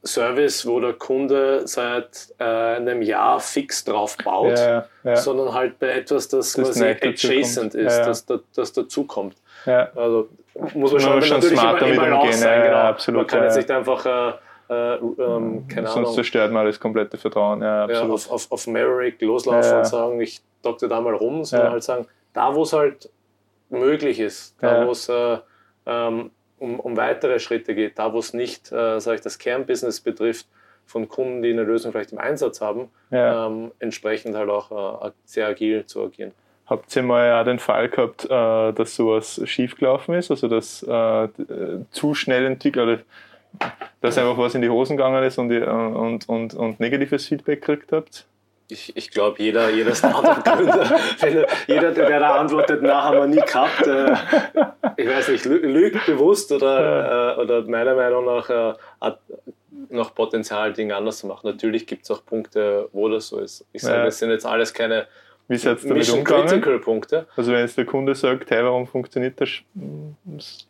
[0.05, 5.17] Service, wo der Kunde seit äh, einem Jahr fix drauf baut, ja, ja.
[5.17, 9.37] sondern halt bei etwas, das, das quasi adjacent ist, ja, das, das, das dazukommt.
[9.95, 10.29] Also
[10.75, 12.77] muss man schon, schon natürlich smarter immer, immer mit sein, genau.
[12.77, 14.33] absolut, Man kann jetzt nicht einfach äh,
[14.73, 17.63] äh, ähm, keine Sonst Ahnung, zerstört man das komplette Vertrauen.
[17.63, 22.07] Auf, auf, auf Maverick loslaufen und sagen, ich dokte da mal rum, sondern halt sagen,
[22.33, 23.11] da wo es halt
[23.71, 25.39] möglich ist, da wo es äh,
[25.87, 26.31] ähm,
[26.63, 30.47] um, um weitere Schritte geht, da wo es nicht, äh, sage ich, das Kernbusiness betrifft,
[30.87, 33.47] von Kunden, die eine Lösung vielleicht im Einsatz haben, Ja.
[33.47, 36.33] ähm, entsprechend halt auch äh, sehr agil zu agieren.
[36.67, 38.29] Habt ihr mal auch den Fall gehabt, äh,
[38.73, 40.31] dass sowas schiefgelaufen ist?
[40.31, 42.87] Also dass äh, d- zu schnell entwickelt
[43.59, 43.71] oder
[44.01, 47.93] dass einfach was in die Hosen gegangen ist und, und, und, und negatives Feedback gekriegt
[47.93, 48.27] habt?
[48.73, 50.97] Ich, ich glaube, jeder, jeder Startup-Gründer,
[51.67, 54.15] jeder, der da antwortet, na, haben wir nie gehabt, äh,
[54.97, 59.19] ich weiß nicht, lü- lügt bewusst oder, äh, oder meiner Meinung nach äh, hat
[59.91, 61.47] noch Potenzial, Dinge anders zu machen.
[61.49, 63.67] Natürlich gibt es auch Punkte, wo das so ist.
[63.73, 64.05] Ich sage, Ja.
[64.07, 65.07] das sind jetzt alles keine
[65.53, 66.47] Wie seid ihr damit Mission umgegangen?
[66.49, 67.27] Critical Punkte.
[67.37, 69.51] Also wenn jetzt der Kunde sagt, hey, warum funktioniert das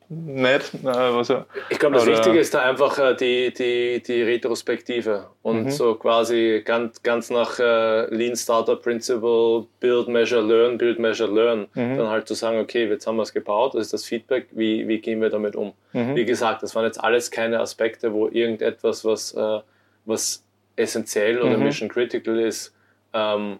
[0.08, 0.74] nicht?
[0.84, 5.70] Also, Ich glaube, das Wichtige ist da einfach äh, die, die, die Retrospektive und Mhm.
[5.70, 11.68] so quasi ganz, ganz nach äh, Lean Startup Principle, Build, Measure, Learn, Build, Measure, Learn.
[11.74, 11.96] Mhm.
[11.98, 14.86] Dann halt zu sagen, okay, jetzt haben wir es gebaut, das ist das Feedback, wie,
[14.88, 15.72] wie gehen wir damit um?
[15.92, 16.16] Mhm.
[16.16, 19.60] Wie gesagt, das waren jetzt alles keine Aspekte, wo irgendetwas, was, äh,
[20.04, 20.44] was
[20.76, 21.64] essentiell oder Mhm.
[21.64, 22.74] Mission Critical ist,
[23.14, 23.58] ähm,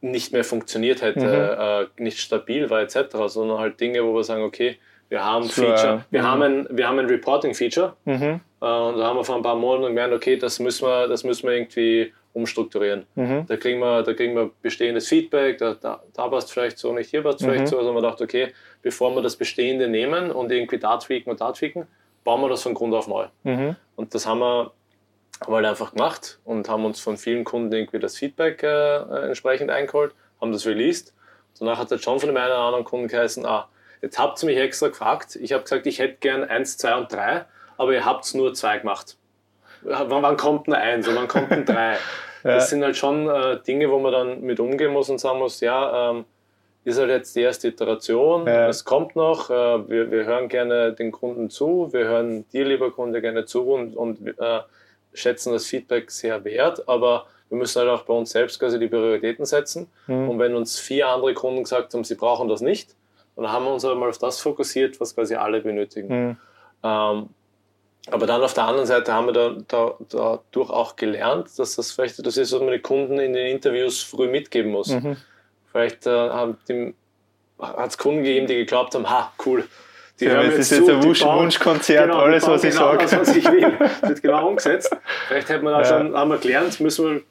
[0.00, 4.42] nicht mehr funktioniert hätte, äh, nicht stabil war etc., sondern halt Dinge, wo wir sagen,
[4.42, 6.26] okay, wir haben So, Feature, wir mhm.
[6.26, 8.12] haben ein, wir haben ein Reporting-Feature mhm.
[8.12, 11.24] äh, und da haben wir vor ein paar Monaten gemerkt, okay, das müssen wir, das
[11.24, 13.06] müssen wir irgendwie umstrukturieren.
[13.16, 13.44] Mhm.
[13.46, 17.10] Da kriegen wir, da kriegen wir bestehendes Feedback, da, da, da passt vielleicht so nicht,
[17.10, 17.66] hier passt vielleicht Mhm.
[17.66, 17.78] so.
[17.78, 21.40] Also haben wir gedacht, okay, bevor wir das Bestehende nehmen und irgendwie da tweaken und
[21.40, 21.86] da tweaken,
[22.22, 23.26] bauen wir das von Grund auf neu.
[23.42, 23.76] Mhm.
[23.96, 24.72] Und das haben wir,
[25.40, 28.96] haben wir halt einfach gemacht und haben uns von vielen Kunden irgendwie das Feedback äh,
[28.96, 31.12] äh, entsprechend eingeholt, haben das released.
[31.58, 33.68] Danach hat es schon von dem einen oder anderen Kunden geheißen, ah,
[34.02, 35.36] jetzt habt ihr mich extra gefragt.
[35.36, 37.44] Ich habe gesagt, ich hätte gern eins, zwei und drei,
[37.76, 39.16] aber ihr habt nur zwei gemacht.
[39.82, 41.96] Wann, wann kommt ein eins und wann kommt ein drei?
[42.42, 42.54] Ja.
[42.54, 45.60] Das sind halt schon äh, Dinge, wo man dann mit umgehen muss und sagen muss,
[45.60, 46.24] ja, ähm,
[46.84, 48.66] ist halt jetzt die erste Iteration, Ja.
[48.66, 49.54] es kommt noch, äh,
[49.90, 53.94] wir, wir hören gerne den Kunden zu, wir hören dir, lieber Kunde, gerne zu und,
[53.94, 54.60] und äh,
[55.12, 58.88] schätzen das Feedback sehr wert, aber wir müssen halt auch bei uns selbst quasi die
[58.88, 59.88] Prioritäten setzen.
[60.06, 60.30] Mhm.
[60.30, 62.94] Und wenn uns vier andere Kunden gesagt haben, sie brauchen das nicht,
[63.36, 66.08] dann haben wir uns halt mal auf das fokussiert, was quasi alle benötigen.
[66.08, 66.36] Mhm.
[66.82, 67.28] Ähm,
[68.10, 71.92] aber dann auf der anderen Seite haben wir da, da, dadurch auch gelernt, dass das
[71.92, 74.88] vielleicht das ist, was man den Kunden in den Interviews früh mitgeben muss.
[74.88, 75.16] Mhm.
[75.70, 76.56] Vielleicht äh, hat
[77.88, 79.68] es Kunden gegeben, die geglaubt haben, ha, cool.
[80.20, 82.90] Die Ja, es ist jetzt zu, ein Wunsch- bauen- Wunschkonzert, genau, alles, was ich genau
[82.92, 82.98] sag.
[83.00, 83.72] Das, was ich will.
[84.00, 84.94] Das wird genau umgesetzt.
[85.28, 85.84] Vielleicht hätten wir da Ja.
[85.84, 87.22] schon, wir gelernt, müssen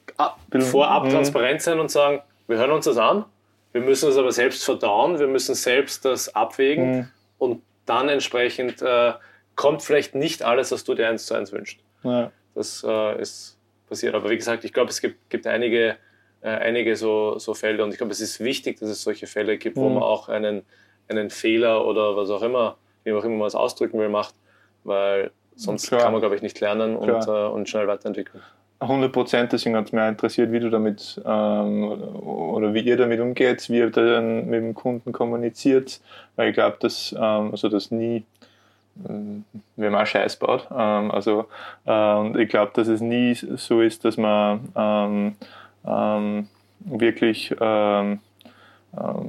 [0.50, 1.10] wir vorab mhm.
[1.10, 3.24] transparent sein und sagen, wir hören uns das an,
[3.72, 7.08] wir müssen es aber selbst verdauen, wir müssen selbst das abwägen Mhm.
[7.38, 9.12] und dann entsprechend äh,
[9.54, 11.78] kommt vielleicht nicht alles, was du dir eins zu eins wünschst.
[12.02, 12.30] Ja.
[12.54, 13.56] Das äh, ist
[13.88, 14.14] passiert.
[14.14, 15.96] Aber wie gesagt, ich glaube, es gibt, gibt einige,
[16.42, 19.58] äh, einige so, so Fälle und ich glaube, es ist wichtig, dass es solche Fälle
[19.58, 19.94] gibt, wo Mhm.
[19.94, 20.62] man auch einen,
[21.10, 24.34] einen Fehler oder was auch immer, wie auch immer man es ausdrücken will, macht,
[24.84, 26.02] weil sonst Klar.
[26.02, 28.42] kann man, glaube ich, nicht lernen und, äh, und schnell weiterentwickeln.
[28.80, 33.20] 100 Prozent, deswegen hat es mich interessiert, wie du damit ähm, oder wie ihr damit
[33.20, 36.00] umgeht, wie ihr dann mit dem Kunden kommuniziert,
[36.36, 38.24] weil ich glaube, dass ähm, also das nie
[39.06, 39.44] ähm,
[39.76, 40.66] wenn man Scheiß baut.
[40.70, 41.46] Ähm, also
[41.84, 45.36] äh, und ich glaube, dass es nie so ist, dass man ähm,
[45.86, 46.48] ähm,
[46.80, 48.20] wirklich ähm, ähm,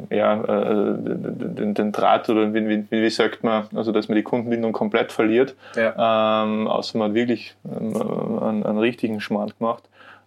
[0.09, 4.23] ja, äh, den, den Draht oder wie, wie, wie sagt man, also dass man die
[4.23, 6.43] Kundenbindung komplett verliert, Ja.
[6.43, 9.83] ähm, außer man hat wirklich ähm, einen, einen richtigen Schmarrn gemacht.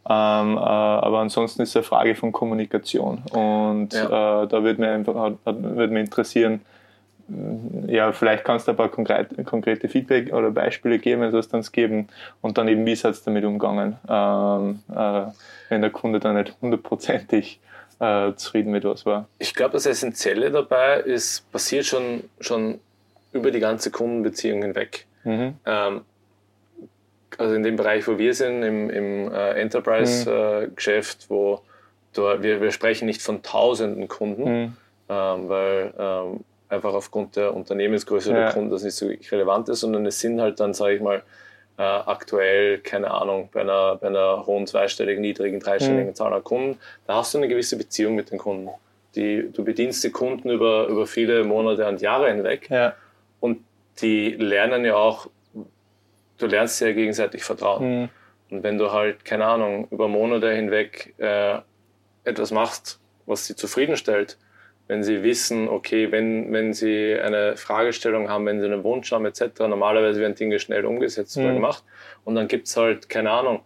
[0.08, 3.22] Ähm, äh, aber ansonsten ist es eine Frage von Kommunikation.
[3.32, 4.42] Und Ja.
[4.42, 6.60] äh, da würde mich einfach würde mich interessieren,
[7.86, 11.62] ja, vielleicht kannst du ein paar konkrete, konkrete Feedback oder Beispiele geben, wenn es dann
[11.72, 12.08] geben.
[12.42, 15.22] Und dann eben, wie seid ihr damit umgegangen, ähm, äh,
[15.70, 17.60] wenn der Kunde dann nicht hundertprozentig
[18.04, 19.28] äh, zufrieden mit was war.
[19.38, 22.80] Ich glaube, das Essentielle dabei ist, passiert schon, schon
[23.32, 25.06] über die ganze Kundenbeziehung hinweg.
[25.24, 25.54] Mhm.
[25.66, 26.00] Ähm,
[27.38, 31.60] also in dem Bereich, wo wir sind, im, im äh, Enterprise-Geschäft, wo
[32.12, 34.76] da, wir, wir sprechen nicht von tausenden Kunden, Mhm.
[35.08, 38.36] ähm, weil ähm, einfach aufgrund der Unternehmensgröße Ja.
[38.44, 41.22] der Kunden das nicht so relevant ist, sondern es sind halt dann, sage ich mal,
[41.76, 46.14] äh, aktuell, keine Ahnung, bei einer, bei einer hohen zweistelligen, niedrigen, dreistelligen Mhm.
[46.14, 48.68] Zahl an Kunden, da hast du eine gewisse Beziehung mit den Kunden.
[49.16, 52.94] Die, du bedienst die Kunden über, über viele Monate und Jahre hinweg Ja.
[53.40, 53.58] und
[54.02, 55.28] die lernen ja auch,
[56.38, 58.00] du lernst ja gegenseitig vertrauen.
[58.02, 58.08] Mhm.
[58.50, 61.58] Und wenn du halt, keine Ahnung, über Monate hinweg äh,
[62.24, 64.36] etwas machst, was sie zufriedenstellt,
[64.86, 69.24] wenn sie wissen, okay, wenn, wenn sie eine Fragestellung haben, wenn sie einen Wunsch haben,
[69.24, 71.54] etc., normalerweise werden Dinge schnell umgesetzt oder Mhm.
[71.54, 71.84] gemacht.
[72.24, 73.60] Und dann gibt es halt, keine Ahnung,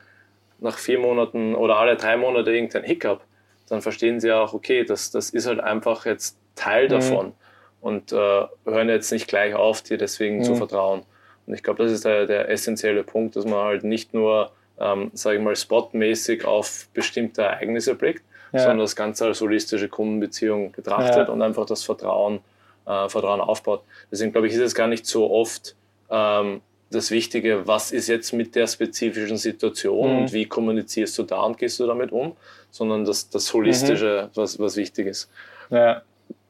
[0.60, 3.22] nach vier Monaten oder alle drei Monate irgendein Hiccup,
[3.68, 6.90] dann verstehen sie auch, okay, das, das ist halt einfach jetzt Teil Mhm.
[6.90, 7.32] davon.
[7.80, 8.16] und äh,
[8.64, 10.42] hören jetzt nicht gleich auf, dir deswegen mhm.
[10.42, 11.02] zu vertrauen.
[11.46, 14.50] Und ich glaube, das ist der, der essentielle Punkt, dass man halt nicht nur,
[14.80, 18.60] ähm, sage ich mal, spotmäßig auf bestimmte Ereignisse blickt, ja.
[18.60, 21.32] sondern das Ganze als holistische Kundenbeziehung betrachtet ja.
[21.32, 22.40] und einfach das Vertrauen,
[22.86, 23.82] äh, Vertrauen aufbaut.
[24.10, 25.74] Deswegen glaube ich, ist es gar nicht so oft
[26.10, 30.18] ähm, das Wichtige, was ist jetzt mit der spezifischen Situation mhm.
[30.18, 32.34] und wie kommunizierst du da und gehst du damit um,
[32.70, 34.36] sondern das, das Holistische, mhm.
[34.36, 35.30] was, was wichtig ist.
[35.70, 36.02] Ja.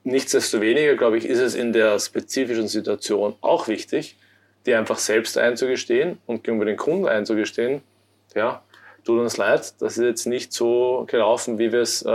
[0.04, 4.16] Nichtsdestoweniger, glaube ich, ist es in der spezifischen Situation auch wichtig,
[4.64, 7.82] dir einfach selbst einzugestehen und gegenüber den Kunden einzugestehen,
[8.34, 8.62] ja,
[9.08, 12.08] tut uns leid, das ist jetzt nicht so gelaufen, wie wir es, äh,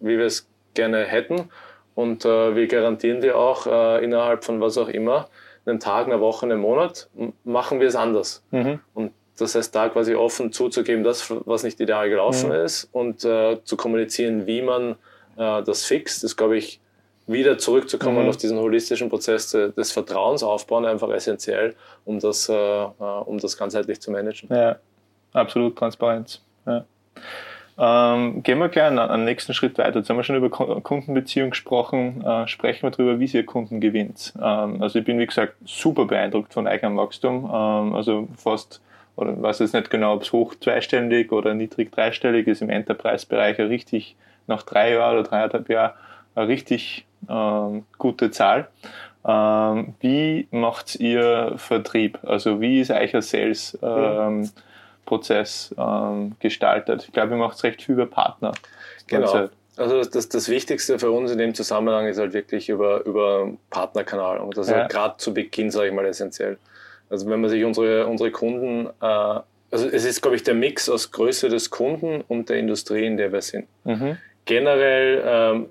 [0.00, 1.50] wie wir es gerne hätten.
[1.94, 5.28] Und äh, wir garantieren dir auch äh, innerhalb von was auch immer,
[5.64, 7.08] einem Tag, einer Woche, einem Monat,
[7.44, 8.42] machen wir es anders.
[8.50, 8.80] Mhm.
[8.92, 12.56] Und das heißt, da quasi offen zuzugeben, das, was nicht ideal gelaufen mhm.
[12.56, 14.96] ist und äh, zu kommunizieren, wie man
[15.36, 16.80] äh, das fixt, ist, glaube ich,
[17.28, 18.30] wieder zurückzukommen mhm.
[18.30, 23.56] auf diesen holistischen Prozess des Vertrauens aufbauen, einfach essentiell, um das, äh, äh, um das
[23.56, 24.48] ganzheitlich zu managen.
[24.52, 24.80] Ja,
[25.32, 26.42] absolut Transparenz.
[26.66, 26.84] Ja.
[27.78, 29.98] Ähm, gehen wir gleich einen, nächsten Schritt weiter.
[29.98, 32.22] Jetzt haben wir schon über Kundenbeziehung gesprochen.
[32.24, 34.34] Äh, sprechen wir darüber, wie ihr Kunden gewinnt.
[34.36, 37.44] Ähm, also ich bin, wie gesagt, super beeindruckt von eigenem Wachstum.
[37.44, 38.82] Ähm, also fast,
[39.16, 43.58] oder weiß jetzt nicht genau, ob es hoch zweistellig oder niedrig dreistellig ist, im Enterprise-Bereich
[43.58, 44.16] richtig
[44.46, 45.92] nach drei Jahren oder dreieinhalb Jahren
[46.34, 48.68] eine richtig ähm, gute Zahl.
[49.26, 52.18] Ähm, wie macht ihr Vertrieb?
[52.22, 54.50] Also wie ist euer Sales ähm,
[55.04, 57.04] Prozess ähm, gestaltet?
[57.06, 58.52] Ich glaube, ihr macht es recht viel über Partner.
[59.06, 59.48] Genau.
[59.76, 64.38] Also das, das Wichtigste für uns in dem Zusammenhang ist halt wirklich über, über Partnerkanal.
[64.38, 64.80] Und das ist ja.
[64.80, 66.58] halt gerade zu Beginn, sage ich mal, essentiell.
[67.08, 70.88] Also wenn man sich unsere, unsere Kunden, äh, also es ist, glaube ich, der Mix
[70.88, 73.66] aus Größe des Kunden und der Industrie, in der wir sind.
[73.84, 74.18] Mhm.
[74.44, 75.66] Generell ähm,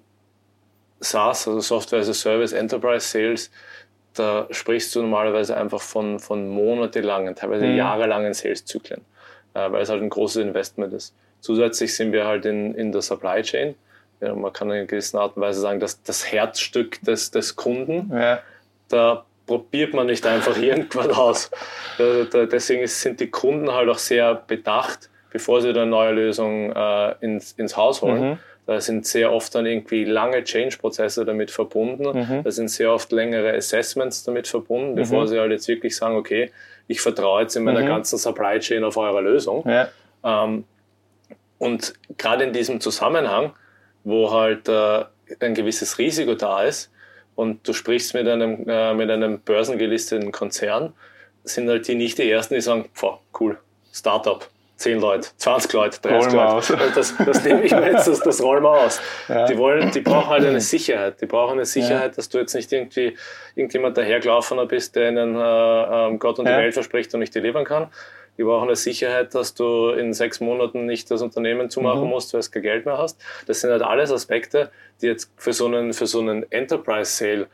[1.00, 3.52] SaaS, also Software as a Service, Enterprise Sales,
[4.13, 7.78] da sprichst du normalerweise einfach von, von monatelangen, teilweise mhm.
[7.78, 9.02] jahrelangen Sales-Zyklen,
[9.54, 11.14] weil es halt ein großes Investment ist.
[11.40, 13.76] Zusätzlich sind wir halt in, in der Supply Chain.
[14.22, 18.12] Ja, man kann in gewisser Art und Weise sagen, dass das Herzstück des, des Kunden,
[18.14, 18.40] ja.
[18.90, 21.50] da probiert man nicht einfach irgendwann aus.
[21.98, 27.54] Deswegen sind die Kunden halt auch sehr bedacht, bevor sie eine neue Lösung äh, ins,
[27.54, 28.32] ins Haus holen.
[28.32, 28.40] Mhm
[28.72, 32.06] da sind sehr oft dann irgendwie lange Change-Prozesse damit verbunden.
[32.18, 32.44] Mhm.
[32.44, 35.28] Da sind sehr oft längere Assessments damit verbunden, bevor mhm.
[35.28, 36.52] sie halt jetzt wirklich sagen, okay,
[36.91, 37.88] ich vertraue jetzt in meiner mhm.
[37.88, 39.63] ganzen Supply Chain auf eure Lösung.
[39.67, 39.88] Ja.
[40.23, 40.65] Ähm,
[41.58, 43.54] und gerade in diesem Zusammenhang,
[44.04, 45.06] wo halt äh,
[45.39, 46.91] ein gewisses Risiko da ist
[47.36, 50.93] und du sprichst mit einem, äh, mit einem börsengelisteten Konzern,
[51.43, 52.89] sind halt die nicht die Ersten, die sagen,
[53.39, 53.58] cool,
[53.91, 54.47] Startup,
[54.82, 56.91] 10 Leute, 20 Leute, 30 Leute.
[56.96, 59.00] Das, das nehme ich mir jetzt, das, das rollen wir aus.
[59.30, 59.46] Ja.
[59.46, 61.22] Die, wollen, die brauchen halt eine Sicherheit.
[61.22, 62.15] Die brauchen eine Sicherheit, ja.
[62.15, 63.15] dass du jetzt nicht irgendwie
[63.56, 65.39] irgendjemand dahergelaufener bist, der ihnen äh,
[66.08, 66.58] ähm, Gott und ja.
[66.58, 67.89] die Welt verspricht und nicht delivern kann.
[68.38, 72.10] Die brauchen eine Sicherheit, dass du in sechs Monaten nicht das Unternehmen zumachen mhm.
[72.10, 73.22] musst, weil du kein Geld mehr hast.
[73.46, 77.48] Das sind halt alles Aspekte, die jetzt für so einen, für so einen Enterprise-Sale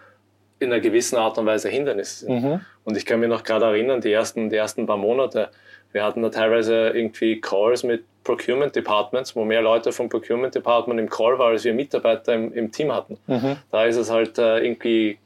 [0.60, 2.42] in einer gewissen Art und Weise Hindernis sind.
[2.42, 2.62] Mhm.
[2.86, 5.50] Und ich kann mich noch gerade erinnern, die ersten, die ersten paar Monate,
[5.98, 11.00] wir hatten da teilweise irgendwie Calls mit Procurement Departments, wo mehr Leute vom Procurement Department
[11.00, 13.18] im Call waren, als wir Mitarbeiter im, im Team hatten.
[13.26, 13.56] Mhm.
[13.72, 15.18] Da ist es halt äh, irgendwie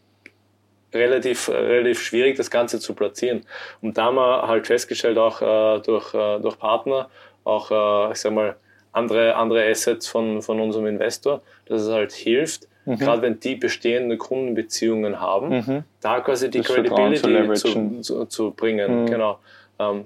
[0.93, 3.41] relativ, relativ schwierig, das Ganze zu platzieren.
[3.81, 7.09] Und da haben wir halt festgestellt, auch äh, durch, äh, durch Partner,
[7.43, 8.55] auch, äh, ich sag mal,
[8.93, 12.97] andere, andere Assets von, von unserem Investor, dass es halt hilft, mhm.
[12.97, 15.83] gerade wenn die bestehende Kundenbeziehungen haben, mhm.
[15.99, 19.03] da quasi die das Credibility zu, zu, zu, bringen.
[19.03, 19.05] Mhm.
[19.07, 19.39] Genau.
[19.79, 20.05] Ähm,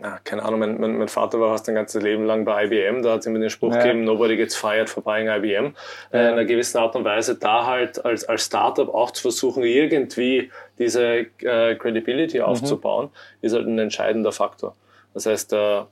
[0.00, 3.02] ja, keine Ahnung, mein, mein, mein, Vater war fast ein ganzes Leben lang bei IBM,
[3.02, 3.82] da hat sie mir den Spruch ja.
[3.82, 5.74] gegeben, nobody gets fired for buying IBM.
[6.12, 6.18] Ja.
[6.18, 9.62] Äh, in einer gewissen Art und Weise da halt als, als Startup auch zu versuchen,
[9.64, 12.44] irgendwie diese äh, Credibility mhm.
[12.44, 14.74] aufzubauen, ist halt ein entscheidender Faktor.
[15.14, 15.82] Das heißt, äh,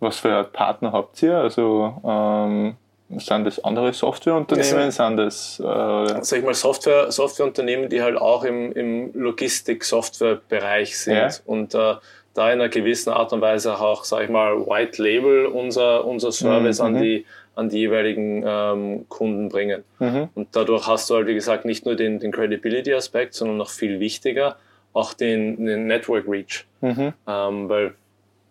[0.00, 1.36] was für Partner habt ihr?
[1.38, 2.76] Also ähm,
[3.16, 4.90] sind das andere Softwareunternehmen?
[4.90, 11.16] Sind das äh, sag ich mal Software, Softwareunternehmen, die halt auch im, im Logistik-Software-Bereich sind
[11.16, 11.28] ja.
[11.46, 11.94] und äh,
[12.38, 16.30] da in einer gewissen Art und Weise auch, sag ich mal, White Label unser, unser
[16.30, 16.86] Service mhm.
[16.86, 19.82] an, die, an die jeweiligen ähm, Kunden bringen.
[19.98, 20.28] Mhm.
[20.34, 23.98] Und dadurch hast du halt, wie gesagt, nicht nur den, den Credibility-Aspekt, sondern noch viel
[23.98, 24.56] wichtiger,
[24.92, 26.64] auch den, den Network Reach.
[26.80, 27.12] Mhm.
[27.26, 27.94] Ähm, weil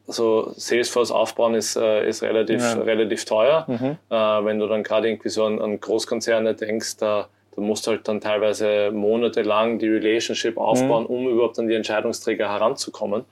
[0.06, 2.74] so Salesforce aufbauen ist, äh, ist relativ, ja.
[2.74, 3.66] relativ teuer.
[3.68, 3.98] Mhm.
[4.10, 8.08] Äh, wenn du dann gerade irgendwie so an, an Großkonzerne denkst, da, du musst halt
[8.08, 11.10] dann teilweise monatelang die Relationship aufbauen, mhm.
[11.10, 13.26] um überhaupt an die Entscheidungsträger heranzukommen.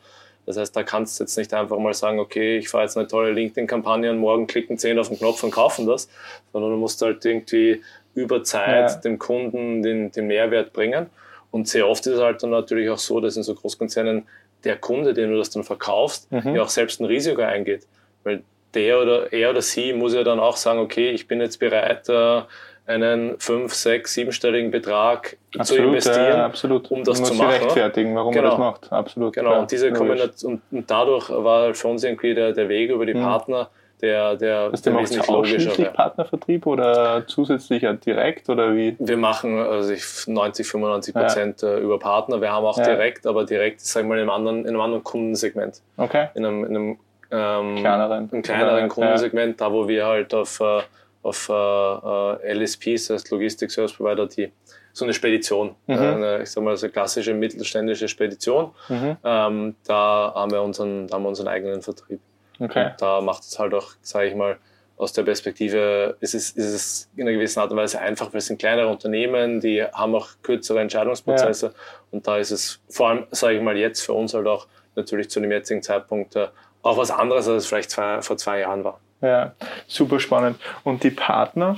[0.46, 3.08] Das heißt, da kannst du jetzt nicht einfach mal sagen, okay, ich fahre jetzt eine
[3.08, 6.08] tolle LinkedIn-Kampagne und morgen klicken zehn auf den Knopf und kaufen das,
[6.54, 7.82] sondern du musst halt irgendwie
[8.14, 8.96] über Zeit ja.
[8.98, 11.08] dem Kunden den, den Mehrwert bringen.
[11.52, 14.28] Und sehr oft ist es halt dann natürlich auch so, dass in so Großkonzernen
[14.64, 16.56] der Kunde, den du das dann verkaufst, mhm.
[16.56, 17.88] ja auch selbst ein Risiko eingeht.
[18.24, 21.60] Weil der oder er oder sie muss ja dann auch sagen, okay, ich bin jetzt
[21.60, 22.42] bereit, äh,
[22.88, 26.92] einen fünf, sechs, siebenstelligen Betrag absolut, zu investieren, ja, absolut.
[26.92, 27.50] um das zu machen.
[27.50, 28.44] rechtfertigen, warum genau.
[28.44, 28.92] man das macht.
[28.92, 29.34] Absolut.
[29.34, 29.50] Genau.
[29.50, 29.62] Klar.
[29.62, 33.24] Und diese Kombination, und dadurch war für uns irgendwie der, der Weg über die mhm.
[33.24, 33.70] Partner,
[34.02, 38.96] der, der, das der wesentlich logischer Partnervertrieb oder zusätzlicher direkt oder wie?
[39.00, 39.94] Wir machen also
[40.28, 41.76] 90, 95 Prozent ja.
[41.76, 42.42] Äh, über Partner.
[42.42, 42.84] Wir haben auch ja.
[42.84, 45.82] direkt, aber direkt, sagen wir mal, in einem anderen, in einem anderen Kundensegment.
[45.98, 46.28] Okay.
[46.36, 46.98] In einem, in einem
[47.32, 50.82] ähm, kleineren, kleineren Kundensegment, da wo wir halt auf, äh,
[51.26, 54.52] auf äh, LSPs, das heißt Logistik Service Provider, die
[54.94, 55.98] so eine Spedition, mhm.
[55.98, 58.72] eine, ich sag mal, so eine klassische mittelständische Spedition.
[58.88, 59.18] Mhm.
[59.24, 62.20] Ähm, da haben wir unseren, da haben wir unseren eigenen Vertrieb.
[62.60, 62.92] Okay.
[62.92, 64.58] Und da macht es halt auch, sage ich mal,
[64.98, 68.38] aus der Perspektive ist es, ist es in einer gewissen Art und Weise einfach, weil
[68.38, 71.66] es sind kleinere Unternehmen, die haben auch kürzere Entscheidungsprozesse.
[71.66, 71.74] Ja.
[72.12, 75.30] Und da ist es vor allem, sage ich mal, jetzt für uns halt auch natürlich
[75.30, 76.48] zu dem jetzigen Zeitpunkt äh,
[76.84, 79.02] auch was anderes, als es vielleicht zwei, vor zwei Jahren war.
[79.22, 79.54] Ja,
[79.88, 80.58] super spannend.
[80.84, 81.78] Und die Partner,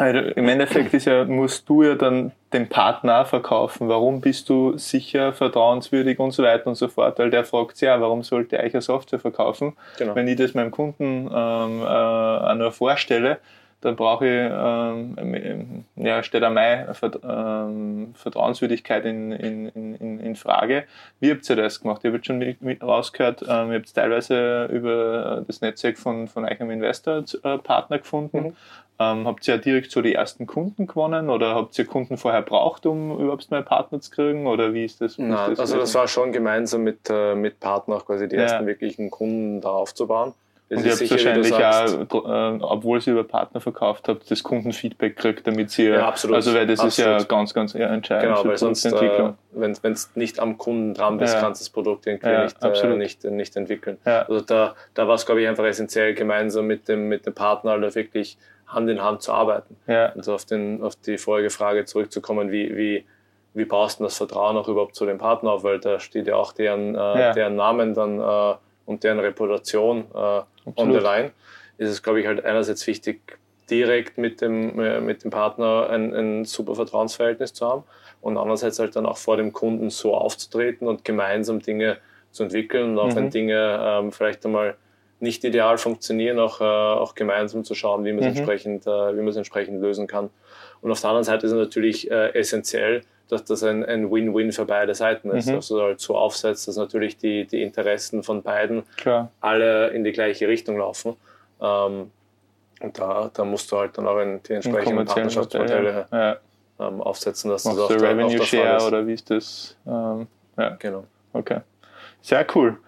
[0.00, 3.90] also Im Endeffekt ist ja, musst du ja dann den Partner verkaufen.
[3.90, 7.18] Warum bist du sicher, vertrauenswürdig und so weiter und so fort?
[7.18, 9.76] Weil der fragt sich ja, warum sollte ich eine Software verkaufen?
[9.98, 10.14] Genau.
[10.14, 13.40] Wenn ich das meinem Kunden ähm, äh, nur vorstelle,
[13.80, 20.84] dann brauche ich, ähm, ja, steht auch meine ähm, Vertrauenswürdigkeit in, in, in, in Frage.
[21.18, 22.04] Wie habt ihr das gemacht?
[22.04, 26.44] Ihr habt schon mit, mit rausgehört, ähm, ihr habt teilweise über das Netzwerk von, von
[26.44, 28.38] eurem Investor-Partner gefunden.
[28.38, 28.56] Mhm.
[28.98, 32.42] Ähm, habt ihr ja direkt so die ersten Kunden gewonnen oder habt ihr Kunden vorher
[32.42, 34.46] braucht, um überhaupt mal Partner zu kriegen?
[34.46, 35.16] Oder wie ist das?
[35.16, 38.36] Wie Nein, ist das also das war schon gemeinsam mit, äh, mit Partner quasi die
[38.36, 38.42] ja.
[38.42, 40.34] ersten wirklichen Kunden da aufzubauen.
[40.70, 45.44] Und ihr habt wahrscheinlich auch, äh, obwohl sie über Partner verkauft habt, das Kundenfeedback gekriegt,
[45.44, 47.16] damit sie ja, absolut, also weil das absolut.
[47.16, 51.18] ist ja ganz, ganz entscheidend genau, weil sonst, äh, wenn du nicht am Kunden dran
[51.18, 51.40] bist, ja.
[51.40, 53.98] kannst du das Produkt irgendwie ja, nicht, äh, nicht, nicht entwickeln.
[54.06, 54.22] Ja.
[54.22, 57.76] Also da, da war es, glaube ich, einfach essentiell, gemeinsam mit dem, mit dem Partner
[57.76, 59.76] da wirklich Hand in Hand zu arbeiten.
[59.88, 60.12] Ja.
[60.12, 63.04] Also auf, den, auf die vorige Frage zurückzukommen, wie, wie,
[63.54, 66.36] wie baust du das Vertrauen auch überhaupt zu dem Partner auf, weil da steht ja
[66.36, 68.54] auch deren, äh, deren Namen dann äh,
[68.90, 70.40] und deren Reputation äh,
[70.74, 71.30] on the line,
[71.78, 73.38] ist es, glaube ich, halt einerseits wichtig,
[73.70, 77.84] direkt mit dem, äh, mit dem Partner ein, ein super Vertrauensverhältnis zu haben
[78.20, 81.98] und andererseits halt dann auch vor dem Kunden so aufzutreten und gemeinsam Dinge
[82.32, 83.14] zu entwickeln und auch mhm.
[83.14, 84.74] wenn Dinge ähm, vielleicht einmal
[85.20, 88.36] nicht ideal funktionieren, auch, äh, auch gemeinsam zu schauen, wie man es mhm.
[88.38, 90.30] entsprechend, äh, wie entsprechend lösen kann.
[90.80, 94.52] Und auf der anderen Seite ist es natürlich äh, essentiell, dass das ein, ein Win-Win
[94.52, 95.48] für beide Seiten ist.
[95.48, 95.56] Mhm.
[95.56, 99.30] Dass du halt so aufsetzt, dass natürlich die, die Interessen von beiden Klar.
[99.40, 101.16] alle in die gleiche Richtung laufen.
[101.60, 102.10] Ähm,
[102.80, 106.36] und da, da musst du halt dann auch in die entsprechenden Partnerschaftsmodelle ja.
[106.78, 108.84] ähm, aufsetzen, dass Machst das auch der Revenue auch Share ist.
[108.84, 109.76] oder wie ist das?
[109.86, 110.76] Ähm, ja.
[110.78, 111.04] Genau.
[111.32, 111.60] Okay.
[112.22, 112.78] Sehr cool.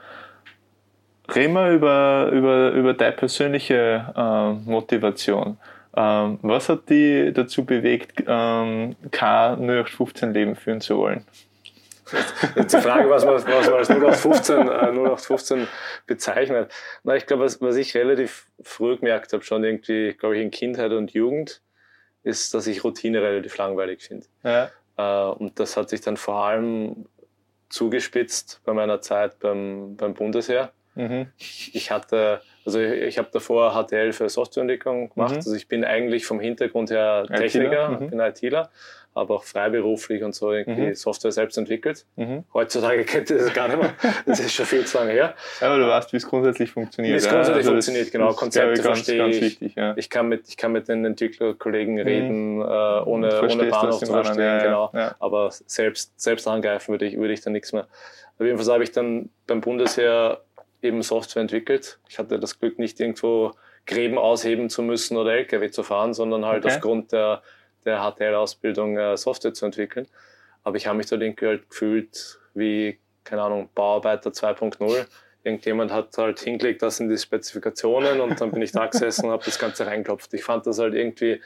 [1.35, 5.57] Reden wir über, über, über deine persönliche äh, Motivation.
[5.95, 11.27] Ähm, was hat dich dazu bewegt, ähm, kein 0815-Leben führen zu wollen?
[12.57, 15.69] Jetzt die Frage, was man, was man als 0815, äh, 0815
[16.07, 16.73] bezeichnet.
[17.05, 20.51] Na, ich glaube, was, was ich relativ früh gemerkt habe, schon irgendwie, glaube ich, in
[20.51, 21.63] Kindheit und Jugend,
[22.23, 24.27] ist, dass ich Routine relativ langweilig finde.
[24.45, 24.71] Ja.
[24.97, 27.07] Äh, und das hat sich dann vor allem
[27.69, 30.73] zugespitzt bei meiner Zeit beim, beim Bundesheer.
[30.95, 31.27] Mhm.
[31.39, 35.33] Ich hatte also ich, ich habe davor HTL für Softwareentwicklung gemacht.
[35.33, 35.37] Mhm.
[35.37, 38.11] Also ich bin eigentlich vom Hintergrund her Techniker, mhm.
[38.11, 38.71] bin ITler,
[39.15, 40.95] aber auch freiberuflich und so irgendwie mhm.
[40.95, 42.07] Software selbst entwickelt.
[42.17, 42.45] Mhm.
[42.55, 43.95] Heutzutage kennt ihr das gar nicht mehr.
[44.27, 45.35] Das ist schon viel zu lange her.
[45.61, 47.15] Ja, aber du weißt, wie es grundsätzlich funktioniert.
[47.15, 48.29] Wie es grundsätzlich also funktioniert, genau.
[48.29, 49.43] Das Konzepte ganz, verstehe ganz ich.
[49.43, 49.95] Wichtig, ja.
[49.97, 52.01] Ich kann mit, ich kann mit den Entwicklerkollegen mhm.
[52.01, 54.91] reden, äh, ohne, ohne Bahnhof zu verstehen, ja, genau.
[54.95, 55.17] Ja.
[55.19, 57.89] Aber selbst, selbst angreifen würde ich, würde ich dann nichts mehr.
[58.39, 60.41] Auf jeden Fall habe ich dann beim Bundesheer
[60.83, 61.99] eben Software entwickelt.
[62.09, 63.53] Ich hatte das Glück, nicht irgendwo
[63.87, 66.75] Gräben ausheben zu müssen oder LKW zu fahren, sondern halt okay.
[66.75, 67.43] aufgrund der,
[67.85, 70.07] der HTL-Ausbildung äh, Software zu entwickeln.
[70.63, 75.07] Aber ich habe mich da irgendwie halt gefühlt wie, keine Ahnung, Bauarbeiter 2.0.
[75.45, 79.33] Irgendjemand hat halt hingelegt, das sind die Spezifikationen und dann bin ich da gesessen und
[79.33, 80.33] habe das Ganze reinklopft.
[80.35, 81.41] Ich fand das halt irgendwie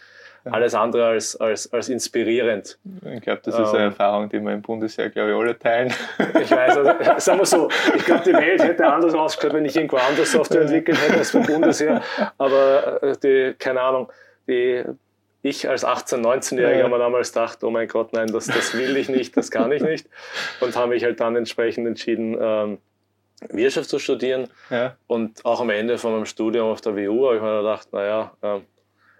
[0.50, 2.78] alles andere als, als, als inspirierend.
[3.14, 5.92] Ich glaube, das ist eine ähm, Erfahrung, die wir im Bundesheer, glaube ich, alle teilen.
[6.40, 9.76] Ich weiß, also, sagen wir so, ich glaube, die Welt hätte anders ausgeschaut, wenn ich
[9.76, 12.02] irgendwo anders Software entwickelt hätte als beim Bundesheer.
[12.38, 14.12] Aber äh, die, keine Ahnung,
[14.48, 14.84] die,
[15.42, 16.82] ich als 18-, 19-Jähriger ja.
[16.84, 19.70] habe mir damals gedacht, oh mein Gott, nein, das, das will ich nicht, das kann
[19.72, 20.08] ich nicht.
[20.60, 22.78] Und habe mich halt dann entsprechend entschieden, ähm,
[23.50, 24.48] Wirtschaft zu studieren.
[24.70, 24.96] Ja.
[25.06, 28.32] Und auch am Ende von meinem Studium auf der WU habe ich mir gedacht, naja,
[28.42, 28.62] ähm,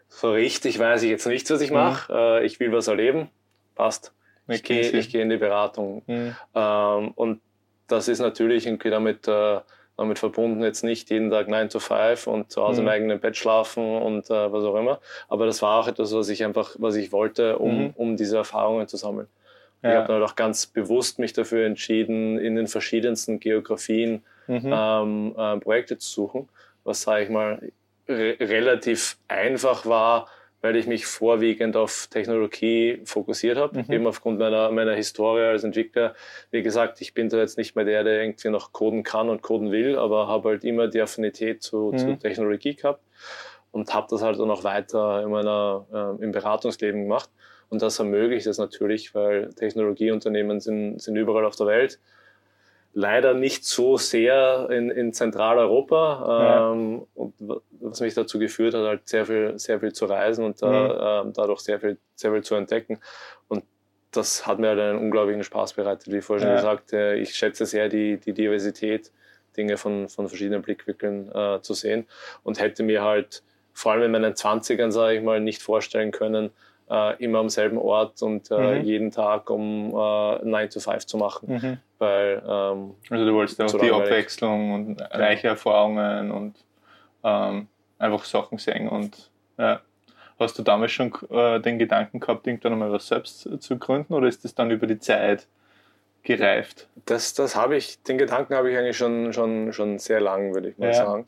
[0.09, 2.13] so richtig weiß ich jetzt nicht, was ich mache.
[2.13, 2.19] Mhm.
[2.19, 3.29] Äh, ich will was erleben.
[3.75, 4.13] Passt.
[4.49, 6.03] Ich gehe geh in die Beratung.
[6.07, 6.37] Mhm.
[6.55, 7.41] Ähm, und
[7.89, 9.61] das ist natürlich irgendwie damit, äh,
[9.97, 12.89] damit verbunden, jetzt nicht jeden Tag 9 to 5 und zu Hause mhm.
[12.89, 15.01] im eigenen Bett schlafen und äh, was auch immer.
[15.29, 17.91] Aber das war auch etwas, was ich einfach, was ich wollte, um, mhm.
[17.97, 19.29] um diese Erfahrungen zu sammeln.
[19.83, 19.91] Ja.
[19.91, 24.73] Ich habe dann auch ganz bewusst mich dafür entschieden, in den verschiedensten Geografien mhm.
[24.73, 26.49] ähm, äh, Projekte zu suchen,
[26.85, 27.61] was, sage ich mal,
[28.09, 30.29] re relativ einfach war,
[30.63, 33.93] weil ich mich vorwiegend auf Technologie fokussiert habe, mhm.
[33.93, 36.15] eben aufgrund meiner, meiner Historie als Entwickler.
[36.51, 39.43] Wie gesagt, ich bin da jetzt nicht mehr der, der irgendwie noch coden kann und
[39.43, 41.99] coden will, aber habe halt immer die Affinität zu, mhm.
[41.99, 43.03] zu Technologie gehabt
[43.71, 47.31] und habe das halt dann auch weiter in meiner, äh, im Beratungsleben gemacht.
[47.69, 52.01] Und das ermöglicht es natürlich, weil Technologieunternehmen sind, sind überall auf der Welt
[52.97, 57.35] leider nicht so sehr in, in Zentraleuropa, ähm, und
[57.79, 61.29] was mich dazu geführt hat, halt sehr viel, sehr viel zu reisen und da, mhm.
[61.29, 62.99] äh, dadurch sehr viel, sehr viel zu entdecken.
[63.49, 63.65] Und
[64.13, 66.55] das hat mir halt einen unglaublichen Spaß bereitet, wie vorhin ja.
[66.55, 66.93] schon gesagt.
[66.95, 69.13] Äh, ich schätze sehr die, die Diversität,
[69.59, 72.07] Dinge von, von verschiedenen Blickwinkeln äh, zu sehen
[72.45, 73.43] und hätte mir halt
[73.75, 76.51] vor allem in meinen 20ern, sage ich mal, nicht vorstellen können,
[76.89, 78.85] äh, immer am selben Ort und äh, mhm.
[78.85, 81.53] jeden Tag um äh, 9 to 5 zu machen.
[81.53, 81.79] Mhm.
[81.99, 86.57] Weil, ähm, also du wolltest auch die Abwechslung und reiche Erfahrungen und
[87.25, 87.69] ähm,
[87.99, 89.81] einfach Sachen sehen und ja.
[90.39, 94.29] Hast du damals schon äh, den Gedanken gehabt, irgendwann einmal was selbst zu gründen oder
[94.29, 95.47] ist das dann über die Zeit
[96.25, 96.89] gereift?
[97.07, 100.69] Das, das habe ich, den Gedanken habe ich eigentlich schon, schon, schon sehr lang, würde
[100.69, 100.95] ich mal ja.
[100.95, 101.27] sagen.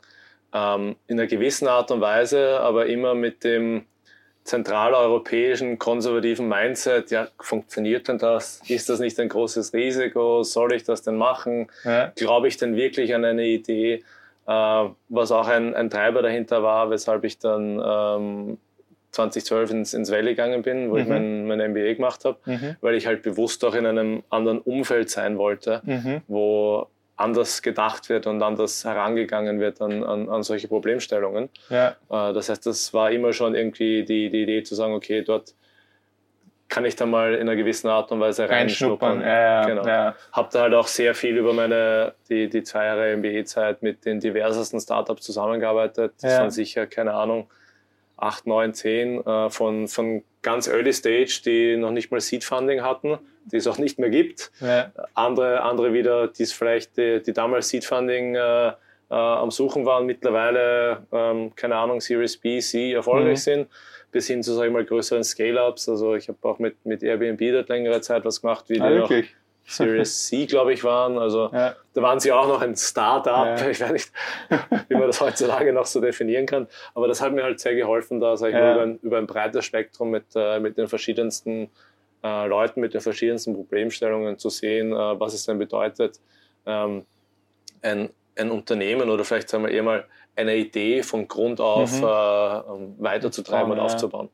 [0.53, 3.85] Ähm, in einer gewissen Art und Weise, aber immer mit dem,
[4.43, 8.61] zentraleuropäischen konservativen Mindset, ja, funktioniert denn das?
[8.67, 10.43] Ist das nicht ein großes Risiko?
[10.43, 11.67] Soll ich das denn machen?
[11.83, 12.11] Ja.
[12.15, 14.03] Glaube ich denn wirklich an eine Idee?
[14.47, 18.57] Äh, was auch ein, ein, Treiber dahinter war, weshalb ich dann ähm,
[19.11, 21.01] 2012 ins, ins Valley gegangen bin, wo mhm.
[21.01, 22.75] ich mein, mein MBA gemacht habe, mhm.
[22.81, 26.21] weil ich halt bewusst auch in einem anderen Umfeld sein wollte, mhm.
[26.27, 26.87] wo
[27.19, 31.49] anders gedacht wird und anders herangegangen wird an, an, an solche Problemstellungen.
[31.69, 31.89] Ja.
[32.09, 35.53] Äh, das heißt, das war immer schon irgendwie die, die Idee zu sagen, okay, dort
[36.69, 39.21] kann ich da mal in einer gewissen Art und Weise reinschnuppern.
[39.21, 39.87] Ja, ja, genau.
[39.87, 40.15] ja.
[40.31, 44.19] Habe da halt auch sehr viel über meine, die, die zwei Jahre MBA-Zeit mit den
[44.19, 46.13] diversesten Startups zusammengearbeitet.
[46.21, 46.39] Das ja.
[46.39, 47.49] waren sicher, keine Ahnung,
[48.17, 52.83] 8, 9, 10 äh, von, von ganz early stage, die noch nicht mal Seed Funding
[52.83, 54.51] hatten, die es auch nicht mehr gibt.
[54.61, 54.91] Ja.
[55.13, 58.73] Andere, andere wieder, die es vielleicht, die, die damals Seed Funding äh, äh,
[59.09, 63.41] am Suchen waren, mittlerweile, ähm, keine Ahnung, Series B, C erfolgreich mhm.
[63.41, 63.67] sind,
[64.11, 65.89] bis hin zu, sag ich mal, größeren Scale-Ups.
[65.89, 69.25] Also ich habe auch mit, mit Airbnb dort längere Zeit was gemacht, wie ah, die
[69.65, 71.17] Series C, glaube ich, waren.
[71.17, 71.75] Also ja.
[71.93, 73.59] da waren sie auch noch ein Startup.
[73.59, 73.69] Ja.
[73.69, 74.11] Ich weiß nicht,
[74.87, 76.67] wie man das heutzutage noch so definieren kann.
[76.95, 78.61] Aber das hat mir halt sehr geholfen, da sag ich ja.
[78.61, 81.69] mal, über, ein, über ein breites Spektrum mit, äh, mit den verschiedensten
[82.23, 86.19] äh, Leuten, mit den verschiedensten Problemstellungen zu sehen, äh, was es denn bedeutet,
[86.65, 87.05] ähm,
[87.81, 90.05] ein, ein Unternehmen oder vielleicht sagen wir eher mal
[90.35, 92.03] eine Idee von Grund auf mhm.
[92.05, 94.29] äh, weiterzutreiben und aufzubauen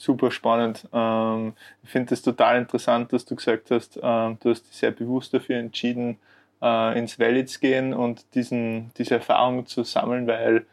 [0.00, 0.88] super spannend.
[0.92, 1.52] Ähm,
[1.82, 5.34] ich finde es total interessant, dass du gesagt hast, ähm, du hast dich sehr bewusst
[5.34, 6.18] dafür entschieden,
[6.62, 10.64] äh, ins Valley zu gehen und diesen, diese Erfahrung zu sammeln, weil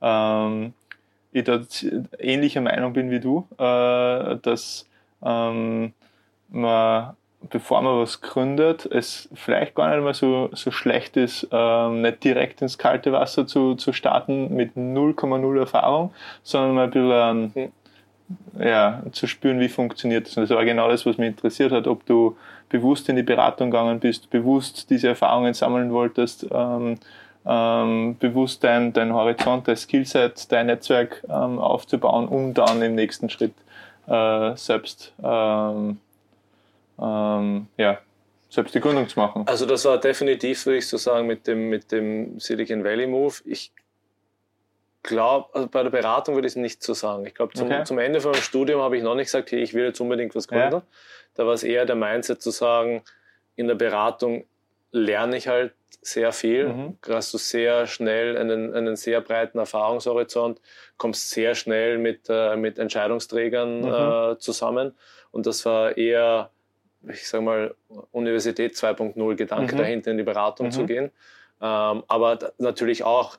[0.00, 0.72] ähm,
[1.32, 1.84] ich dort
[2.18, 4.88] ähnlicher Meinung bin wie du, äh, dass
[5.24, 5.92] ähm,
[6.48, 7.16] man,
[7.50, 12.24] bevor man was gründet, es vielleicht gar nicht mal so, so schlecht ist, ähm, nicht
[12.24, 17.72] direkt ins kalte Wasser zu, zu starten mit 0,0 Erfahrung, sondern mal ein bisschen mhm
[18.58, 20.36] ja, zu spüren, wie funktioniert das.
[20.36, 22.36] Und das war genau das, was mich interessiert hat, ob du
[22.68, 26.98] bewusst in die Beratung gegangen bist, bewusst diese Erfahrungen sammeln wolltest, ähm,
[27.44, 33.30] ähm, bewusst dein, dein Horizont, dein Skillset, dein Netzwerk ähm, aufzubauen, um dann im nächsten
[33.30, 33.54] Schritt
[34.08, 35.98] äh, selbst, ähm,
[37.00, 37.98] ähm, ja,
[38.48, 39.44] selbst die Gründung zu machen.
[39.46, 43.34] Also das war definitiv, würde ich so sagen, mit dem, mit dem Silicon Valley Move.
[43.44, 43.72] Ich
[45.02, 47.26] glaube, also bei der Beratung würde ich es nicht so sagen.
[47.26, 47.84] Ich glaube, zum, okay.
[47.84, 50.34] zum, Ende von meinem Studium habe ich noch nicht gesagt, hey, ich will jetzt unbedingt
[50.34, 50.74] was gründen.
[50.74, 50.82] Ja.
[51.34, 53.02] Da war es eher der Mindset zu sagen,
[53.56, 54.44] in der Beratung
[54.90, 55.72] lerne ich halt
[56.02, 56.98] sehr viel, mhm.
[57.08, 60.60] hast du sehr schnell einen, einen sehr breiten Erfahrungshorizont,
[60.98, 64.34] kommst sehr schnell mit, äh, mit Entscheidungsträgern mhm.
[64.34, 64.94] äh, zusammen.
[65.32, 66.50] Und das war eher,
[67.10, 67.74] ich sage mal,
[68.12, 69.78] Universität 2.0 Gedanke mhm.
[69.78, 70.86] dahinter, in die Beratung zu mhm.
[70.86, 71.04] gehen.
[71.60, 73.38] Ähm, aber natürlich auch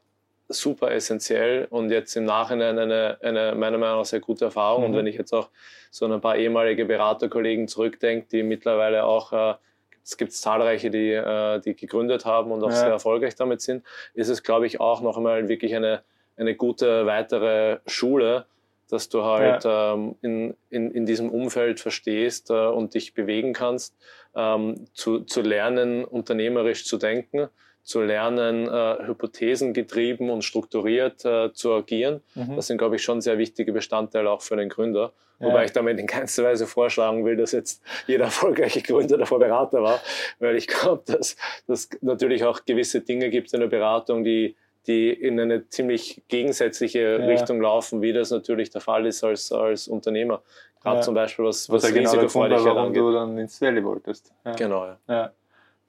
[0.49, 4.83] super essentiell und jetzt im Nachhinein eine, eine meiner Meinung nach sehr gute Erfahrung.
[4.83, 4.89] Mhm.
[4.89, 5.49] Und wenn ich jetzt auch
[5.91, 9.55] so ein paar ehemalige Beraterkollegen zurückdenke, die mittlerweile auch, äh,
[10.03, 12.75] es gibt zahlreiche, die, äh, die gegründet haben und auch ja.
[12.75, 16.01] sehr erfolgreich damit sind, ist es, glaube ich, auch noch einmal wirklich eine,
[16.37, 18.45] eine gute weitere Schule,
[18.89, 19.93] dass du halt ja.
[19.93, 23.95] ähm, in, in, in diesem Umfeld verstehst äh, und dich bewegen kannst,
[24.35, 27.49] ähm, zu, zu lernen, unternehmerisch zu denken,
[27.83, 32.21] zu lernen, äh, hypothesengetrieben und strukturiert äh, zu agieren.
[32.35, 32.55] Mhm.
[32.55, 35.13] Das sind, glaube ich, schon sehr wichtige Bestandteile auch für den Gründer.
[35.39, 35.47] Ja.
[35.47, 39.81] Wobei ich damit in keinster Weise vorschlagen will, dass jetzt jeder erfolgreiche Gründer davor Berater
[39.83, 40.01] war,
[40.39, 44.55] weil ich glaube, dass es natürlich auch gewisse Dinge gibt in der Beratung, die
[44.87, 47.25] die in eine ziemlich gegensätzliche ja.
[47.25, 50.41] Richtung laufen, wie das natürlich der Fall ist als, als Unternehmer.
[50.81, 51.01] Gerade ja.
[51.01, 54.33] zum Beispiel was, was, was genau Risikofreudigkeit genau warum du dann ins Valley wolltest.
[54.45, 54.53] Ja.
[54.53, 54.97] Genau, ja.
[55.07, 55.31] ja.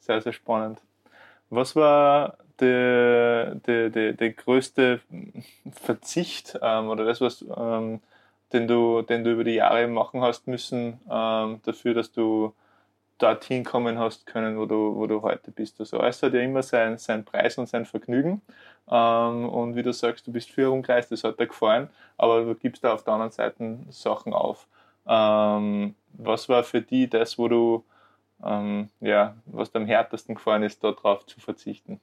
[0.00, 0.80] Sehr, sehr spannend.
[1.50, 5.00] Was war der, der, der, der größte
[5.70, 8.00] Verzicht ähm, oder das, was, ähm,
[8.52, 12.52] den, du, den du über die Jahre machen hast müssen, ähm, dafür, dass du
[13.18, 15.78] dorthin kommen hast können, wo du, wo du heute bist.
[15.80, 18.42] Also alles hat ja immer seinen sein Preis und sein Vergnügen.
[18.90, 22.54] Ähm, und wie du sagst, du bist für umkreist, das hat dir gefallen, aber du
[22.54, 24.66] gibst da auf der anderen Seite Sachen auf.
[25.06, 27.84] Ähm, was war für dich das, wo du,
[28.44, 32.00] ähm, ja, was dir am härtesten gefallen ist, darauf zu verzichten?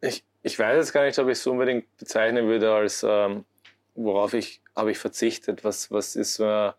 [0.00, 3.44] Ich, ich weiß jetzt gar nicht, ob ich es unbedingt bezeichnen würde als, ähm,
[3.94, 6.74] worauf ich habe ich verzichtet, was, was ist mir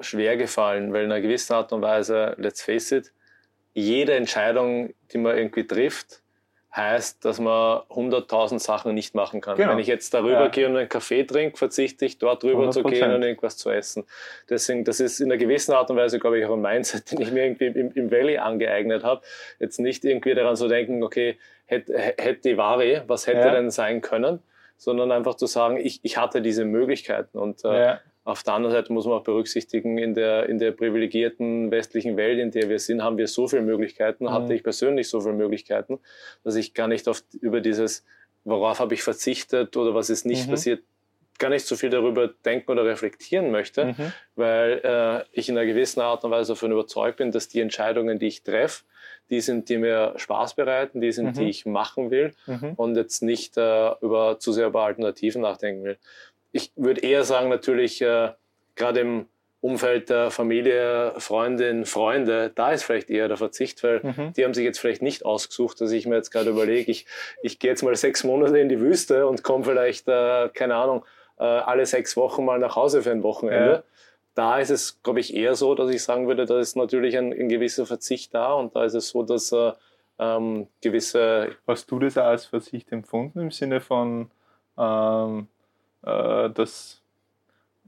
[0.00, 3.12] schwer gefallen, weil in einer gewissen Art und Weise, let's face it,
[3.74, 6.22] jede Entscheidung, die man irgendwie trifft,
[6.74, 9.56] heißt, dass man 100.000 Sachen nicht machen kann.
[9.56, 9.72] Genau.
[9.72, 10.48] Wenn ich jetzt darüber ja.
[10.48, 12.72] gehe und einen Kaffee trinke, verzichte ich dort drüber 100%.
[12.72, 14.04] zu gehen und irgendwas zu essen.
[14.48, 17.20] Deswegen, das ist in einer gewissen Art und Weise, glaube ich, auch ein Mindset, den
[17.20, 19.22] ich mir irgendwie im, im Valley angeeignet habe.
[19.58, 23.50] Jetzt nicht irgendwie daran zu denken, okay, hätte, die Ware, was hätte ja.
[23.52, 24.40] denn sein können,
[24.76, 28.00] sondern einfach zu sagen, ich, ich hatte diese Möglichkeiten und äh, ja.
[28.28, 32.38] Auf der anderen Seite muss man auch berücksichtigen, in der, in der privilegierten westlichen Welt,
[32.38, 34.32] in der wir sind, haben wir so viele Möglichkeiten, mhm.
[34.32, 35.98] hatte ich persönlich so viele Möglichkeiten,
[36.44, 38.04] dass ich gar nicht oft über dieses,
[38.44, 40.50] worauf habe ich verzichtet oder was ist nicht mhm.
[40.50, 40.82] passiert,
[41.38, 44.12] gar nicht so viel darüber denken oder reflektieren möchte, mhm.
[44.36, 48.18] weil äh, ich in einer gewissen Art und Weise davon überzeugt bin, dass die Entscheidungen,
[48.18, 48.84] die ich treffe,
[49.30, 51.48] die sind, die mir Spaß bereiten, die sind, die mhm.
[51.48, 52.74] ich machen will mhm.
[52.76, 55.98] und jetzt nicht äh, über, zu sehr über Alternativen nachdenken will
[56.52, 58.32] ich würde eher sagen, natürlich äh,
[58.74, 59.26] gerade im
[59.60, 64.32] Umfeld der Familie, Freundin, Freunde, da ist vielleicht eher der Verzicht, weil mhm.
[64.34, 67.06] die haben sich jetzt vielleicht nicht ausgesucht, dass ich mir jetzt gerade überlege, ich,
[67.42, 71.04] ich gehe jetzt mal sechs Monate in die Wüste und komme vielleicht, äh, keine Ahnung,
[71.38, 73.72] äh, alle sechs Wochen mal nach Hause für ein Wochenende.
[73.72, 73.82] Ja.
[74.36, 77.32] Da ist es, glaube ich, eher so, dass ich sagen würde, da ist natürlich ein,
[77.32, 79.72] ein gewisser Verzicht da und da ist es so, dass äh,
[80.20, 81.56] ähm, gewisse...
[81.66, 84.30] Hast du das auch als Verzicht empfunden im Sinne von...
[84.78, 85.48] Ähm
[86.02, 87.02] äh, dass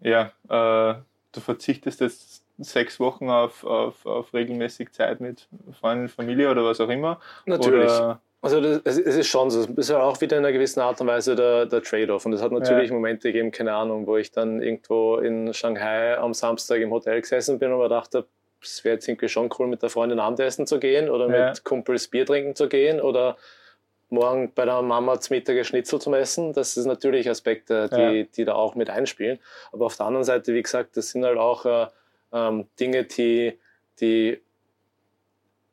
[0.01, 1.01] ja, äh,
[1.33, 5.49] du verzichtest jetzt sechs Wochen auf, auf, auf regelmäßig Zeit mit
[5.79, 7.21] Freunden, Familie oder was auch immer.
[7.47, 7.91] Natürlich.
[7.91, 10.81] Oder also das, es ist schon so, es ist ja auch wieder in einer gewissen
[10.81, 12.25] Art und Weise der, der Trade-off.
[12.25, 12.95] Und es hat natürlich ja.
[12.95, 17.59] Momente gegeben, keine Ahnung, wo ich dann irgendwo in Shanghai am Samstag im Hotel gesessen
[17.59, 18.27] bin und mir dachte,
[18.63, 21.49] es wäre jetzt irgendwie schon cool, mit der Freundin Abendessen zu gehen oder ja.
[21.49, 23.37] mit Kumpels Bier trinken zu gehen oder
[24.11, 26.53] morgen bei der Mama zum Mittag Schnitzel zum Essen.
[26.53, 28.23] Das ist natürlich Aspekte, die, ja.
[28.25, 29.39] die da auch mit einspielen.
[29.73, 31.87] Aber auf der anderen Seite, wie gesagt, das sind halt auch äh,
[32.33, 33.59] ähm, Dinge, die,
[34.01, 34.41] die,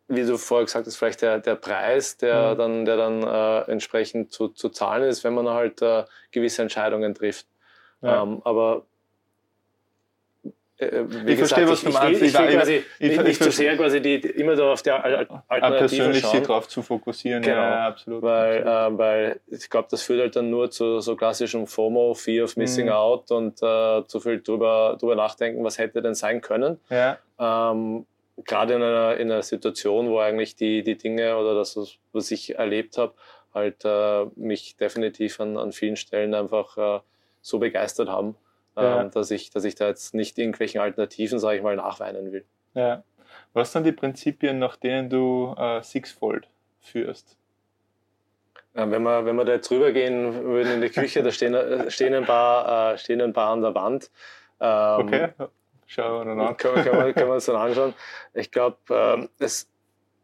[0.07, 2.57] wie du vorher gesagt hast, vielleicht der, der Preis, der mhm.
[2.57, 7.13] dann, der dann äh, entsprechend zu, zu zahlen ist, wenn man halt äh, gewisse Entscheidungen
[7.13, 7.47] trifft.
[8.01, 8.23] Ja.
[8.23, 8.85] Ähm, aber
[10.79, 12.21] äh, äh, wie ich gesagt, verstehe, was du meinst.
[12.21, 15.77] Ich, will, quasi ich, nicht, nicht zu sehr quasi die, immer da auf der Alternative
[15.77, 16.31] persönlich schauen.
[16.31, 17.41] sich darauf zu fokussieren.
[17.41, 18.21] Genau, ja, absolut.
[18.21, 18.93] Weil, absolut.
[18.93, 22.57] Äh, weil ich glaube, das führt halt dann nur zu so klassischem FOMO, Fear of
[22.57, 22.91] Missing mhm.
[22.91, 26.79] Out und äh, zu viel drüber, drüber nachdenken, was hätte denn sein können.
[26.89, 27.17] Ja.
[27.39, 28.05] Ähm,
[28.45, 31.75] Gerade in einer, in einer Situation, wo eigentlich die, die Dinge oder das,
[32.13, 33.13] was ich erlebt habe,
[33.51, 36.99] halt äh, mich definitiv an, an vielen Stellen einfach äh,
[37.41, 38.35] so begeistert haben
[38.77, 39.01] ja.
[39.01, 42.45] ähm, dass, ich, dass ich da jetzt nicht irgendwelchen Alternativen, sage ich mal, nachweinen will.
[42.73, 43.03] Ja.
[43.53, 46.47] Was sind die Prinzipien, nach denen du äh, Sixfold
[46.79, 47.37] führst?
[48.75, 51.89] Ja, wenn, wir, wenn wir da jetzt rübergehen würden in die Küche, da stehen, äh,
[51.89, 54.11] stehen, ein paar, äh, stehen ein paar an der Wand.
[54.59, 55.29] Ähm, okay,
[55.87, 56.57] schauen wir dann an.
[56.57, 57.95] Können, können, wir, können wir uns dann anschauen.
[58.35, 59.67] Ich glaube, ähm, es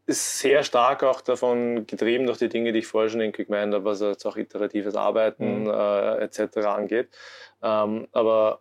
[0.05, 3.73] ist sehr stark auch davon getrieben durch die Dinge, die ich vorher schon irgendwie gemeint
[3.73, 5.69] habe, was jetzt auch iteratives Arbeiten mhm.
[5.69, 6.57] äh, etc.
[6.67, 7.09] angeht.
[7.63, 8.59] Ähm, aber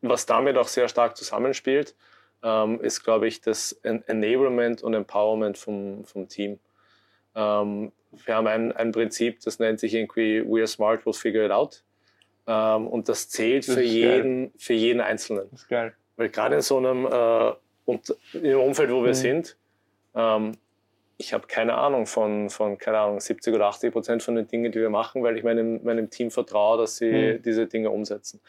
[0.00, 1.94] was damit auch sehr stark zusammenspielt,
[2.42, 6.58] ähm, ist, glaube ich, das Enablement und Empowerment vom, vom Team.
[7.34, 7.92] Ähm,
[8.24, 11.50] wir haben ein, ein Prinzip, das nennt sich irgendwie We are smart, we'll figure it
[11.50, 11.82] out.
[12.46, 15.48] Ähm, und das zählt das für, jeden, für jeden Einzelnen.
[15.50, 15.94] Das ist geil.
[16.16, 17.52] Weil gerade in so einem äh,
[17.84, 19.14] und im Umfeld, wo wir mhm.
[19.14, 19.56] sind,
[20.14, 20.52] ähm,
[21.18, 24.70] ich habe keine Ahnung von, von, keine Ahnung, 70 oder 80 Prozent von den Dingen,
[24.70, 27.42] die wir machen, weil ich meinem, meinem Team vertraue, dass sie mhm.
[27.42, 28.40] diese Dinge umsetzen.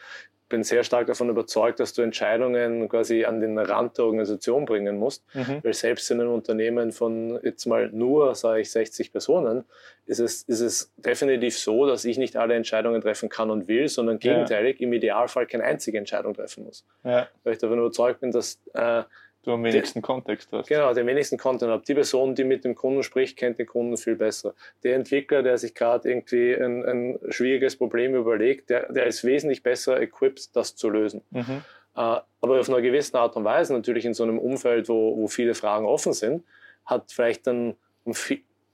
[0.48, 4.98] bin sehr stark davon überzeugt, dass du Entscheidungen quasi an den Rand der Organisation bringen
[4.98, 5.24] musst.
[5.34, 5.64] Mhm.
[5.64, 9.64] Weil selbst in einem Unternehmen von jetzt mal nur, sage ich, 60 Personen,
[10.06, 13.88] ist es, ist es definitiv so, dass ich nicht alle Entscheidungen treffen kann und will,
[13.88, 14.86] sondern gegenteilig ja.
[14.86, 16.86] im Idealfall keine einzige Entscheidung treffen muss.
[17.02, 17.26] Ja.
[17.42, 19.02] Weil ich davon überzeugt bin, dass äh,
[19.42, 20.68] du am wenigsten Kontext hast.
[20.68, 21.86] Genau, den wenigsten Content.
[21.88, 24.54] Die Person, die mit dem Kunden spricht, kennt den Kunden viel besser.
[24.82, 29.62] Der Entwickler, der sich gerade irgendwie ein, ein, schwieriges Problem überlegt, der, der ist wesentlich
[29.62, 31.22] besser equipped, das zu lösen.
[31.30, 31.62] Mhm.
[31.96, 35.26] Äh, aber auf einer gewissen Art und Weise, natürlich in so einem Umfeld, wo, wo
[35.26, 36.44] viele Fragen offen sind,
[36.84, 37.76] hat vielleicht dann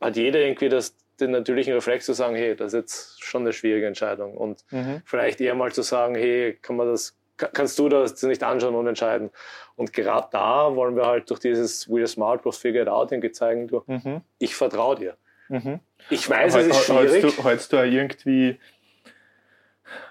[0.01, 3.53] hat jeder irgendwie das, den natürlichen Reflex zu sagen, hey, das ist jetzt schon eine
[3.53, 4.37] schwierige Entscheidung.
[4.37, 5.03] Und mhm.
[5.05, 8.87] vielleicht eher mal zu sagen, hey, kann man das kannst du das nicht anschauen und
[8.87, 9.31] entscheiden.
[9.77, 13.69] Und gerade da wollen wir halt durch dieses We are smart, was figured out zeigen,
[13.69, 14.23] du, mhm.
[14.39, 15.17] ich vertraue dir.
[15.49, 15.81] Mhm.
[16.11, 17.23] Ich weiß, es ist schwierig.
[17.23, 18.59] Hältst du, hältst du irgendwie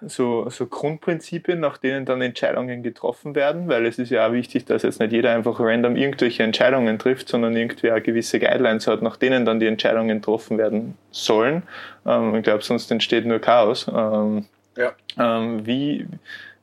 [0.06, 4.66] so, so Grundprinzipien, nach denen dann Entscheidungen getroffen werden, weil es ist ja auch wichtig,
[4.66, 9.02] dass jetzt nicht jeder einfach random irgendwelche Entscheidungen trifft, sondern irgendwie auch gewisse Guidelines hat,
[9.02, 11.64] nach denen dann die Entscheidungen getroffen werden sollen.
[12.06, 13.88] Ähm, ich glaube, sonst entsteht nur Chaos.
[13.94, 14.46] Ähm,
[14.78, 14.94] ja.
[15.20, 16.08] Ähm, wie,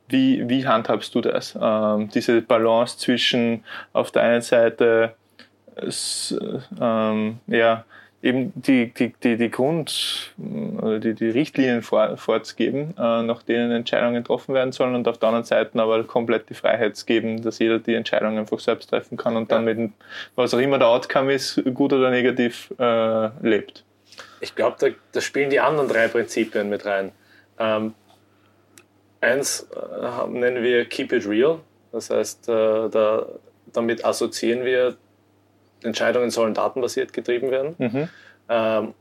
[0.08, 1.58] wie, wie handhabst du das?
[1.60, 5.14] Ähm, diese Balance zwischen auf der einen Seite
[6.80, 7.84] ähm, ja,
[8.22, 10.32] eben die, die, die, die Grund-
[10.80, 15.18] oder die, die Richtlinien vor, vorzugeben, äh, nach denen Entscheidungen getroffen werden sollen und auf
[15.18, 19.16] der anderen Seite aber komplett die Freiheit geben, dass jeder die Entscheidung einfach selbst treffen
[19.16, 19.90] kann und dann mit
[20.36, 23.84] was auch immer der Outcome ist, gut oder negativ, äh, lebt.
[24.40, 27.12] Ich glaube, da, da, spielen die anderen drei Prinzipien mit rein.
[27.58, 27.94] Ähm,
[29.22, 31.60] Eins äh, nennen wir Keep It Real.
[31.92, 33.26] Das heißt, äh, da,
[33.72, 34.96] damit assoziieren wir,
[35.82, 37.74] Entscheidungen sollen datenbasiert getrieben werden.
[37.78, 38.08] Mhm.
[38.48, 38.94] Ähm,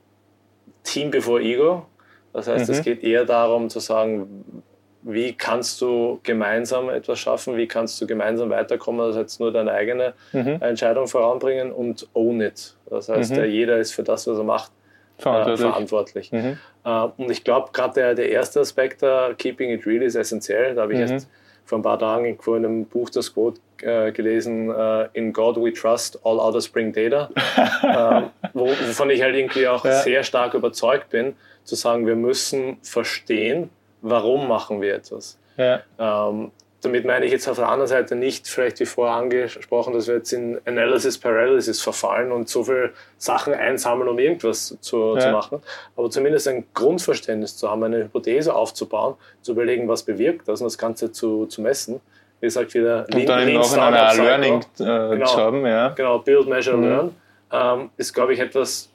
[0.84, 1.86] Team before Ego.
[2.34, 2.76] Das heißt, mhm.
[2.76, 4.64] es geht eher darum zu sagen,
[5.04, 9.72] wie kannst du gemeinsam etwas schaffen, wie kannst du gemeinsam weiterkommen, als jetzt nur deine
[9.72, 10.60] eigene mhm.
[10.62, 12.76] Entscheidung voranbringen und own it.
[12.90, 13.46] Das heißt, mhm.
[13.46, 14.72] jeder ist für das, was er macht,
[15.18, 15.60] verantwortlich.
[15.60, 16.32] Äh, verantwortlich.
[16.32, 16.58] Mhm.
[16.84, 20.76] Äh, und ich glaube, gerade der, der erste Aspekt da, Keeping It Real, ist essentiell.
[20.76, 21.14] Da habe ich mhm.
[21.14, 21.30] erst
[21.66, 25.72] vor ein paar Tagen in einem Buch das Quote äh, gelesen, äh, In God we
[25.72, 27.30] trust, all others bring data.
[27.84, 30.02] Ähm, wovon ich halt irgendwie auch ja.
[30.02, 33.70] sehr stark überzeugt bin, zu sagen, wir müssen verstehen,
[34.02, 35.38] warum machen wir etwas.
[35.58, 35.82] Ja.
[36.00, 36.52] Ähm,
[36.82, 40.16] damit meine ich jetzt auf der anderen Seite nicht, vielleicht wie vorher angesprochen, dass wir
[40.16, 45.20] jetzt in Analysis Paralysis verfallen und so viele Sachen einsammeln, um irgendwas zu, ja.
[45.20, 45.62] zu machen,
[45.96, 50.66] aber zumindest ein Grundverständnis zu haben, eine Hypothese aufzubauen, zu überlegen, was bewirkt das und
[50.66, 52.02] das Ganze zu, zu messen.
[52.40, 55.90] Wie gesagt, wieder und Lean, dann Lean noch in einer Learning äh, genau, haben, ja.
[55.90, 56.84] Genau, Build, Measure, mhm.
[56.84, 57.16] Learn
[57.52, 58.90] ähm, ist, glaube ich, etwas,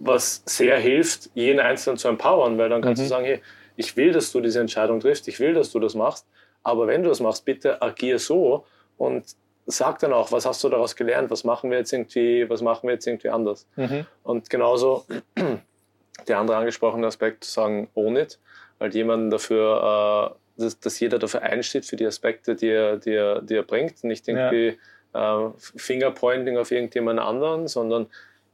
[0.00, 3.04] was sehr hilft, jeden Einzelnen zu empowern, weil dann kannst mhm.
[3.04, 3.40] du sagen, hey,
[3.76, 6.26] ich will, dass du diese Entscheidung triffst, ich will, dass du das machst
[6.62, 8.64] aber wenn du es machst, bitte agier so
[8.96, 9.24] und
[9.66, 12.88] sag dann auch, was hast du daraus gelernt, was machen wir jetzt irgendwie, was machen
[12.88, 13.66] wir jetzt irgendwie anders.
[13.76, 14.06] Mhm.
[14.22, 15.04] Und genauso
[16.28, 18.38] der andere angesprochene Aspekt, zu sagen, own it,
[18.78, 23.14] weil jemand dafür, äh, dass, dass, jeder dafür einsteht für die Aspekte, die er, die
[23.14, 24.78] er, die er bringt, nicht irgendwie
[25.14, 25.46] ja.
[25.46, 28.08] äh, Fingerpointing auf irgendjemand anderen, sondern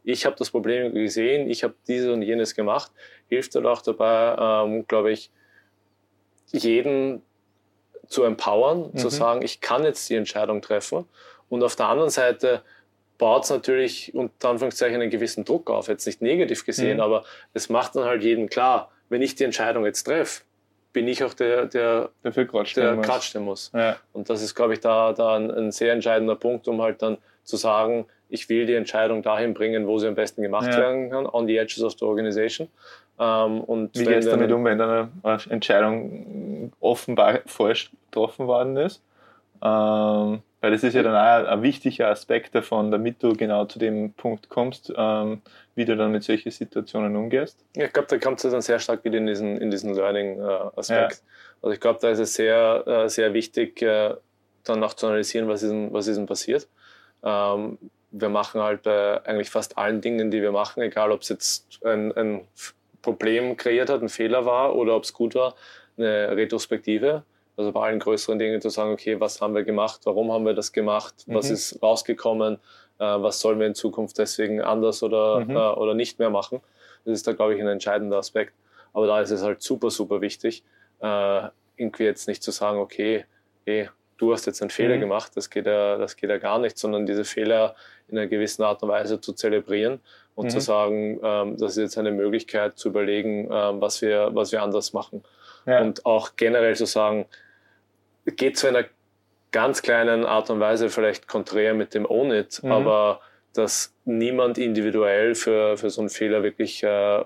[0.04, 2.92] ich habe das Problem gesehen, ich habe dieses und jenes gemacht,
[3.28, 5.30] hilft dann auch dabei, ähm, glaube ich,
[6.50, 7.22] jeden
[8.08, 8.98] zu empowern, mhm.
[8.98, 11.06] zu sagen, ich kann jetzt die Entscheidung treffen.
[11.48, 12.62] Und auf der anderen Seite
[13.18, 17.02] baut es natürlich unter Anführungszeichen einen gewissen Druck auf, jetzt nicht negativ gesehen, mhm.
[17.02, 20.42] aber es macht dann halt jedem klar, wenn ich die Entscheidung jetzt treffe,
[20.92, 22.32] bin ich auch der, der, der
[23.02, 23.70] kratschen muss.
[23.74, 23.96] Ja.
[24.12, 27.18] Und das ist, glaube ich, da, da ein, ein, sehr entscheidender Punkt, um halt dann
[27.44, 30.78] zu sagen, ich will die Entscheidung dahin bringen, wo sie am besten gemacht ja.
[30.78, 32.68] werden kann, on the edges of the organization.
[33.18, 35.10] Ähm, und Wie gehst du damit um, wenn eine
[35.48, 39.02] Entscheidung offenbar falsch getroffen worden ist?
[39.62, 43.78] Ähm, weil das ist ja dann auch ein wichtiger Aspekt davon, damit du genau zu
[43.78, 45.40] dem Punkt kommst, ähm,
[45.74, 47.64] wie du dann mit solchen Situationen umgehst.
[47.76, 51.12] Ja, ich glaube, da kommt es dann sehr stark wieder in diesen, in diesen Learning-Aspekt.
[51.12, 51.18] Ja.
[51.62, 54.14] Also ich glaube, da ist es sehr, äh, sehr wichtig, äh,
[54.64, 56.68] dann auch zu analysieren, was ist denn, was ist denn passiert.
[57.22, 57.78] Ähm,
[58.10, 61.84] wir machen halt bei eigentlich fast allen Dingen, die wir machen, egal ob es jetzt
[61.84, 62.48] ein, ein
[63.02, 65.54] Problem kreiert hat, ein Fehler war oder ob es gut war,
[65.96, 67.22] eine Retrospektive.
[67.56, 70.54] Also bei allen größeren Dingen zu sagen, okay, was haben wir gemacht, warum haben wir
[70.54, 71.34] das gemacht, mhm.
[71.34, 72.54] was ist rausgekommen,
[72.98, 75.50] äh, was sollen wir in Zukunft deswegen anders oder, mhm.
[75.50, 76.60] äh, oder nicht mehr machen.
[77.04, 78.54] Das ist da, glaube ich, ein entscheidender Aspekt.
[78.92, 80.62] Aber da ist es halt super, super wichtig,
[81.00, 83.24] äh, irgendwie jetzt nicht zu sagen, okay,
[83.64, 83.88] hey,
[84.18, 85.00] du hast jetzt einen Fehler mhm.
[85.00, 87.74] gemacht, das geht, ja, das geht ja gar nicht, sondern diese Fehler
[88.08, 90.00] in einer gewissen Art und Weise zu zelebrieren
[90.34, 90.50] und mhm.
[90.50, 94.62] zu sagen, ähm, das ist jetzt eine Möglichkeit zu überlegen, ähm, was, wir, was wir
[94.62, 95.24] anders machen.
[95.66, 95.80] Ja.
[95.80, 97.26] Und auch generell zu sagen,
[98.26, 98.84] geht zu einer
[99.52, 102.72] ganz kleinen Art und Weise vielleicht konträr mit dem Own It, mhm.
[102.72, 103.20] aber
[103.54, 107.24] dass niemand individuell für, für so einen Fehler wirklich äh,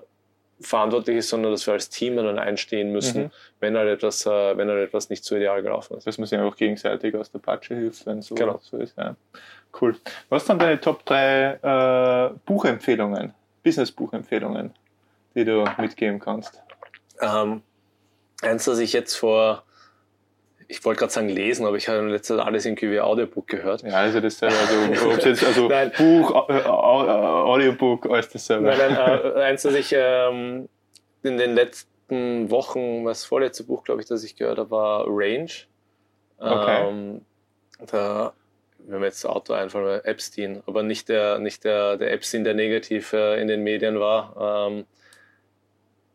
[0.63, 3.31] verantwortlich ist, sondern dass wir als Team dann einstehen müssen, mhm.
[3.59, 6.07] wenn, halt etwas, äh, wenn halt etwas nicht so ideal gelaufen ist.
[6.07, 8.59] Dass man sich einfach gegenseitig aus der Patsche hilft, wenn so, genau.
[8.61, 8.97] so ist.
[8.97, 9.15] Ja.
[9.79, 9.95] Cool.
[10.29, 13.33] Was sind deine Top 3 äh, Buchempfehlungen,
[13.63, 14.71] Business-Buchempfehlungen,
[15.35, 16.61] die du mitgeben kannst?
[17.21, 17.61] Ähm,
[18.41, 19.63] eins, das ich jetzt vor
[20.73, 23.47] ich wollte gerade sagen lesen, aber ich habe in letzter Zeit alles irgendwie wie Audiobook
[23.47, 23.83] gehört.
[23.83, 24.55] Ja, also dasselbe.
[24.55, 28.65] Also, ob jetzt, also Buch, äh, Audiobook, alles dasselbe.
[28.65, 30.67] Nein, nein, äh, eins, das ich ähm,
[31.21, 35.51] in den letzten Wochen, das vorletzte Buch, glaube ich, das ich gehört habe, war Range.
[36.39, 36.89] Okay.
[36.89, 37.21] Ähm,
[37.91, 38.33] da,
[38.79, 43.13] wenn mir jetzt Auto einfallen, Epstein, aber nicht der, nicht der, der Epstein, der negativ
[43.13, 44.67] äh, in den Medien war.
[44.67, 44.85] Ähm,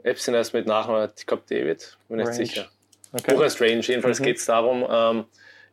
[0.02, 2.68] Epstein heißt mit Nachnamen, ich glaube David, bin nicht sicher.
[3.12, 3.34] Okay.
[3.34, 3.80] Buch heißt Range.
[3.80, 4.24] Jedenfalls mhm.
[4.24, 5.24] geht es darum, ähm,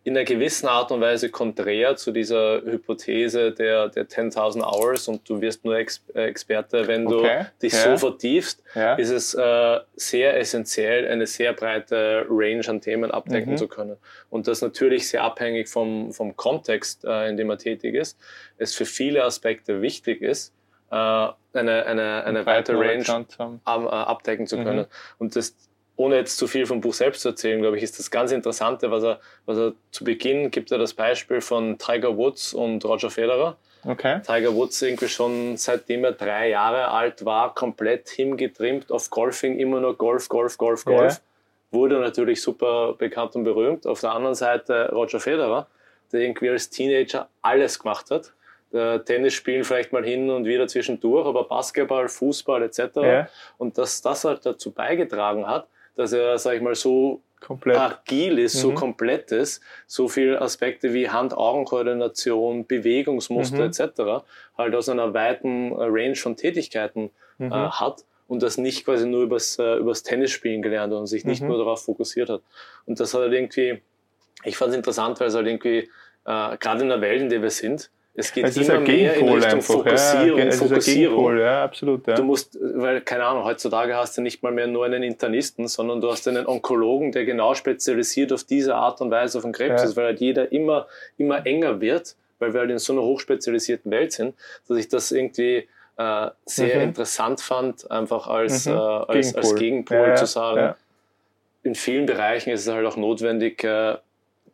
[0.05, 5.27] in einer gewissen Art und Weise konträr zu dieser Hypothese der, der 10.000 Hours und
[5.27, 7.47] du wirst nur Ex äh, Experte, wenn du okay.
[7.59, 7.79] dich ja.
[7.79, 8.93] so vertiefst, ja.
[8.95, 13.57] ist es äh, sehr essentiell, eine sehr breite Range an Themen abdecken mhm.
[13.57, 13.97] zu können.
[14.29, 18.19] Und das natürlich sehr abhängig vom, vom Kontext, äh, in dem man tätig ist,
[18.59, 20.53] es für viele Aspekte wichtig ist,
[20.91, 23.25] äh, eine, eine, eine weite Range
[23.63, 24.81] ab, äh, abdecken zu können.
[24.81, 25.17] Mhm.
[25.17, 25.55] Und das
[25.97, 28.91] ohne jetzt zu viel vom Buch selbst zu erzählen, glaube ich, ist das ganz Interessante,
[28.91, 33.09] was er, was er zu Beginn gibt er das Beispiel von Tiger Woods und Roger
[33.09, 33.57] Federer.
[33.87, 34.19] Okay.
[34.25, 39.79] Tiger Woods irgendwie schon seitdem er drei Jahre alt war, komplett hingetrimmt auf Golfing, immer
[39.79, 41.13] nur Golf, Golf, Golf, Golf.
[41.13, 41.21] Yeah.
[41.71, 43.85] Wurde natürlich super bekannt und berühmt.
[43.85, 45.67] Auf der anderen Seite Roger Federer,
[46.11, 48.33] der irgendwie als Teenager alles gemacht hat.
[48.73, 52.79] Der Tennis spielen vielleicht mal hin und wieder zwischendurch, aber Basketball, Fußball etc.
[52.97, 53.29] Yeah.
[53.57, 57.77] Und dass das halt dazu beigetragen hat, dass er, sag ich mal, so Komplett.
[57.77, 58.59] agil ist, mhm.
[58.59, 63.69] so komplett ist, so viele Aspekte wie Hand-Augen-Koordination, Bewegungsmuster mhm.
[63.69, 64.25] etc.
[64.57, 67.51] halt aus einer weiten äh, Range von Tätigkeiten mhm.
[67.51, 71.41] äh, hat und das nicht quasi nur übers, äh, übers Tennisspielen gelernt und sich nicht
[71.41, 71.49] mhm.
[71.49, 72.41] nur darauf fokussiert hat.
[72.85, 73.81] Und das hat halt irgendwie,
[74.43, 75.89] ich fand es interessant, weil es halt irgendwie,
[76.25, 79.27] äh, gerade in der Welt, in der wir sind, es geht es immer mehr in
[79.27, 80.39] Richtung einfach, Fokussierung.
[80.39, 81.37] Ja, Fokussierung.
[81.37, 82.07] Ja, absolut.
[82.07, 82.15] Ja.
[82.15, 85.99] Du musst, weil, keine Ahnung, heutzutage hast du nicht mal mehr nur einen Internisten, sondern
[85.99, 89.89] du hast einen Onkologen, der genau spezialisiert auf diese Art und Weise von Krebs ja.
[89.89, 90.87] ist, weil halt jeder immer,
[91.17, 94.33] immer enger wird, weil wir halt in so einer hochspezialisierten Welt sind,
[94.69, 96.83] dass ich das irgendwie äh, sehr mhm.
[96.83, 98.75] interessant fand, einfach als, mhm.
[98.75, 100.75] äh, als, Gegenpol, als Gegenpol ja, zu sagen.
[101.63, 103.97] In vielen Bereichen ist es halt auch notwendig, äh,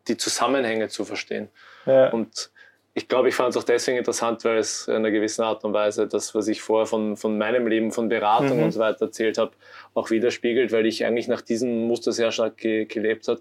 [0.08, 1.48] die Zusammenhänge zu verstehen.
[1.84, 2.50] Und
[2.94, 5.72] ich glaube, ich fand es auch deswegen interessant, weil es in einer gewissen Art und
[5.72, 8.64] Weise das, was ich vorher von, von meinem Leben, von Beratung mhm.
[8.64, 9.52] und so weiter erzählt habe,
[9.94, 13.40] auch widerspiegelt, weil ich eigentlich nach diesem Muster sehr stark ge gelebt habe.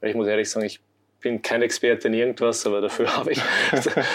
[0.00, 0.80] Weil ich muss ehrlich sagen, ich
[1.20, 3.40] bin kein Experte in irgendwas, aber dafür habe ich,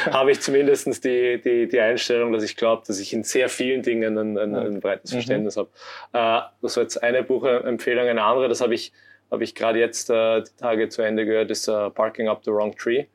[0.05, 3.81] habe ich zumindest die, die, die Einstellung, dass ich glaube, dass ich in sehr vielen
[3.81, 5.15] Dingen ein, ein, ein breites mhm.
[5.15, 5.69] Verständnis habe.
[6.13, 8.93] Äh, das war jetzt eine Buchempfehlung, eine andere, das habe ich,
[9.31, 12.51] habe ich gerade jetzt äh, die Tage zu Ende gehört, ist uh, Parking Up the
[12.51, 13.05] Wrong Tree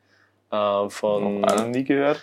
[0.52, 1.40] äh, von.
[1.40, 2.22] Noch nie gehört.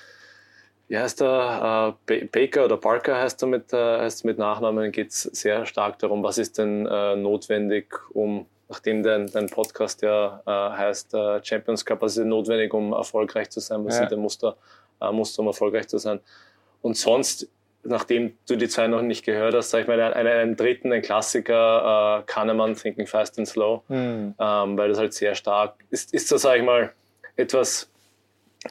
[0.88, 1.98] Wie heißt der?
[2.08, 4.92] Äh, Baker oder Parker heißt er mit, äh, heißt mit Nachnamen.
[4.92, 10.02] Geht es sehr stark darum, was ist denn äh, notwendig, um, nachdem dein, dein Podcast
[10.02, 13.86] ja äh, heißt äh, Champions Cup, was ist notwendig, um erfolgreich zu sein?
[13.86, 14.00] Was ja.
[14.02, 14.56] sind denn Muster,
[15.02, 16.20] äh, Muster, um erfolgreich zu sein?
[16.82, 17.48] Und sonst
[17.84, 21.02] nachdem du die zwei noch nicht gehört hast, sag ich mal, einen, einen dritten, ein
[21.02, 24.36] Klassiker, äh, Kahnemann, Thinking Fast and Slow, mhm.
[24.38, 26.92] ähm, weil das halt sehr stark ist, ist das, sag ich mal,
[27.36, 27.90] etwas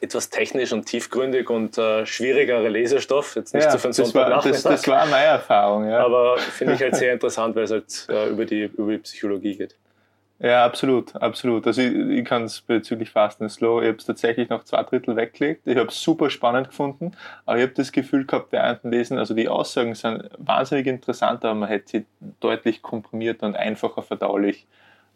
[0.01, 3.37] etwas technisch und tiefgründig und äh, schwierigerer Lesestoff.
[3.37, 6.05] Jetzt nicht ja, so für einen das war, das, das, war meine Erfahrung, ja.
[6.05, 9.57] Aber finde ich halt sehr interessant, weil es halt äh, über, die, über die Psychologie
[9.57, 9.77] geht.
[10.41, 11.67] Ja, absolut, absolut.
[11.67, 14.83] Also ich, ich kann es bezüglich Fast and Slow, ich habe es tatsächlich noch zwei
[14.85, 15.67] Drittel weggelegt.
[15.67, 17.13] Ich habe es super spannend gefunden,
[17.45, 21.45] aber ich habe das Gefühl gehabt, während dem Lesen, also die Aussagen sind wahnsinnig interessant,
[21.45, 22.07] aber man hätte sie
[22.39, 24.67] deutlich komprimiert und einfacher verdaulich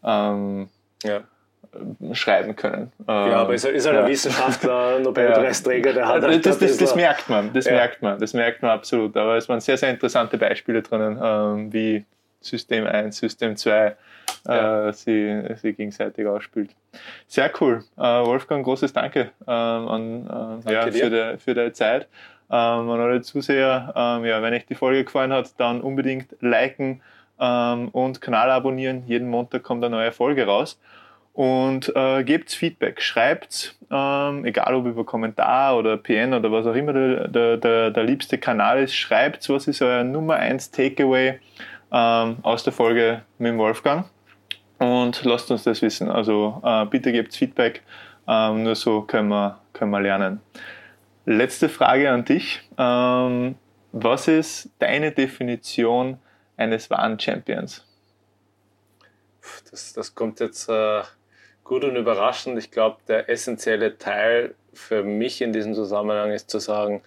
[0.02, 0.68] ähm,
[1.04, 1.22] ja.
[1.70, 2.92] Äh, schreiben können.
[3.06, 4.02] Ja, aber ist, ist halt ja.
[4.02, 7.72] ein Wissenschaftler, Nobelpreisträger, der hat halt das, das, das, merkt man, das ja.
[7.72, 9.16] merkt man, das merkt man absolut.
[9.16, 12.04] Aber es waren sehr, sehr interessante Beispiele drinnen, ähm, wie
[12.40, 13.96] System 1, System 2
[14.48, 16.74] äh, sie, sie gegenseitig ausspielt.
[17.26, 17.84] Sehr cool.
[17.96, 22.08] Äh, Wolfgang, großes Danke, ähm, an, Danke ja, für, de, für deine Zeit.
[22.50, 27.00] Ähm, an alle Zuseher, ähm, ja, wenn euch die Folge gefallen hat, dann unbedingt liken
[27.40, 29.04] ähm, und Kanal abonnieren.
[29.06, 30.78] Jeden Montag kommt eine neue Folge raus
[31.32, 36.74] und äh, gebt Feedback, schreibt, ähm, egal ob über Kommentar oder PN oder was auch
[36.74, 41.40] immer der, der, der, der liebste Kanal ist, schreibt, was ist euer Nummer 1 Takeaway
[41.90, 44.06] ähm, aus der Folge mit Wolfgang.
[44.78, 46.10] und lasst uns das wissen.
[46.10, 47.82] Also äh, bitte gebt Feedback,
[48.28, 50.40] ähm, nur so können wir, können wir lernen.
[51.24, 52.60] Letzte Frage an dich.
[52.76, 53.54] Ähm,
[53.92, 56.18] was ist deine Definition
[56.56, 57.86] eines wahren Champions?
[59.70, 61.02] Das, das kommt jetzt äh,
[61.72, 62.58] gut und überraschend.
[62.58, 67.00] Ich glaube, der essentielle Teil für mich in diesem Zusammenhang ist zu sagen,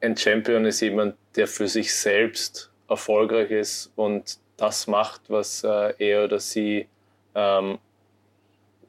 [0.00, 5.94] ein Champion ist jemand, der für sich selbst erfolgreich ist und das macht, was äh,
[5.98, 6.88] er oder sie
[7.36, 7.78] ähm,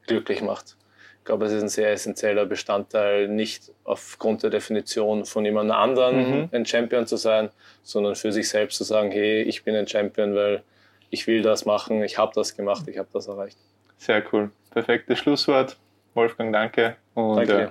[0.08, 0.76] glücklich macht.
[1.20, 6.40] Ich glaube, es ist ein sehr essentieller Bestandteil, nicht aufgrund der Definition von jemand anderen
[6.40, 6.48] mhm.
[6.50, 7.50] ein Champion zu sein,
[7.84, 10.64] sondern für sich selbst zu sagen, hey, ich bin ein Champion, weil
[11.10, 13.58] ich will das machen, ich habe das gemacht, ich habe das erreicht.
[13.96, 14.50] Sehr cool.
[14.74, 15.78] Perfektes Schlusswort.
[16.14, 17.62] Wolfgang, danke und danke.
[17.62, 17.68] Äh,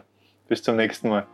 [0.47, 1.27] bis zum nächsten Mal.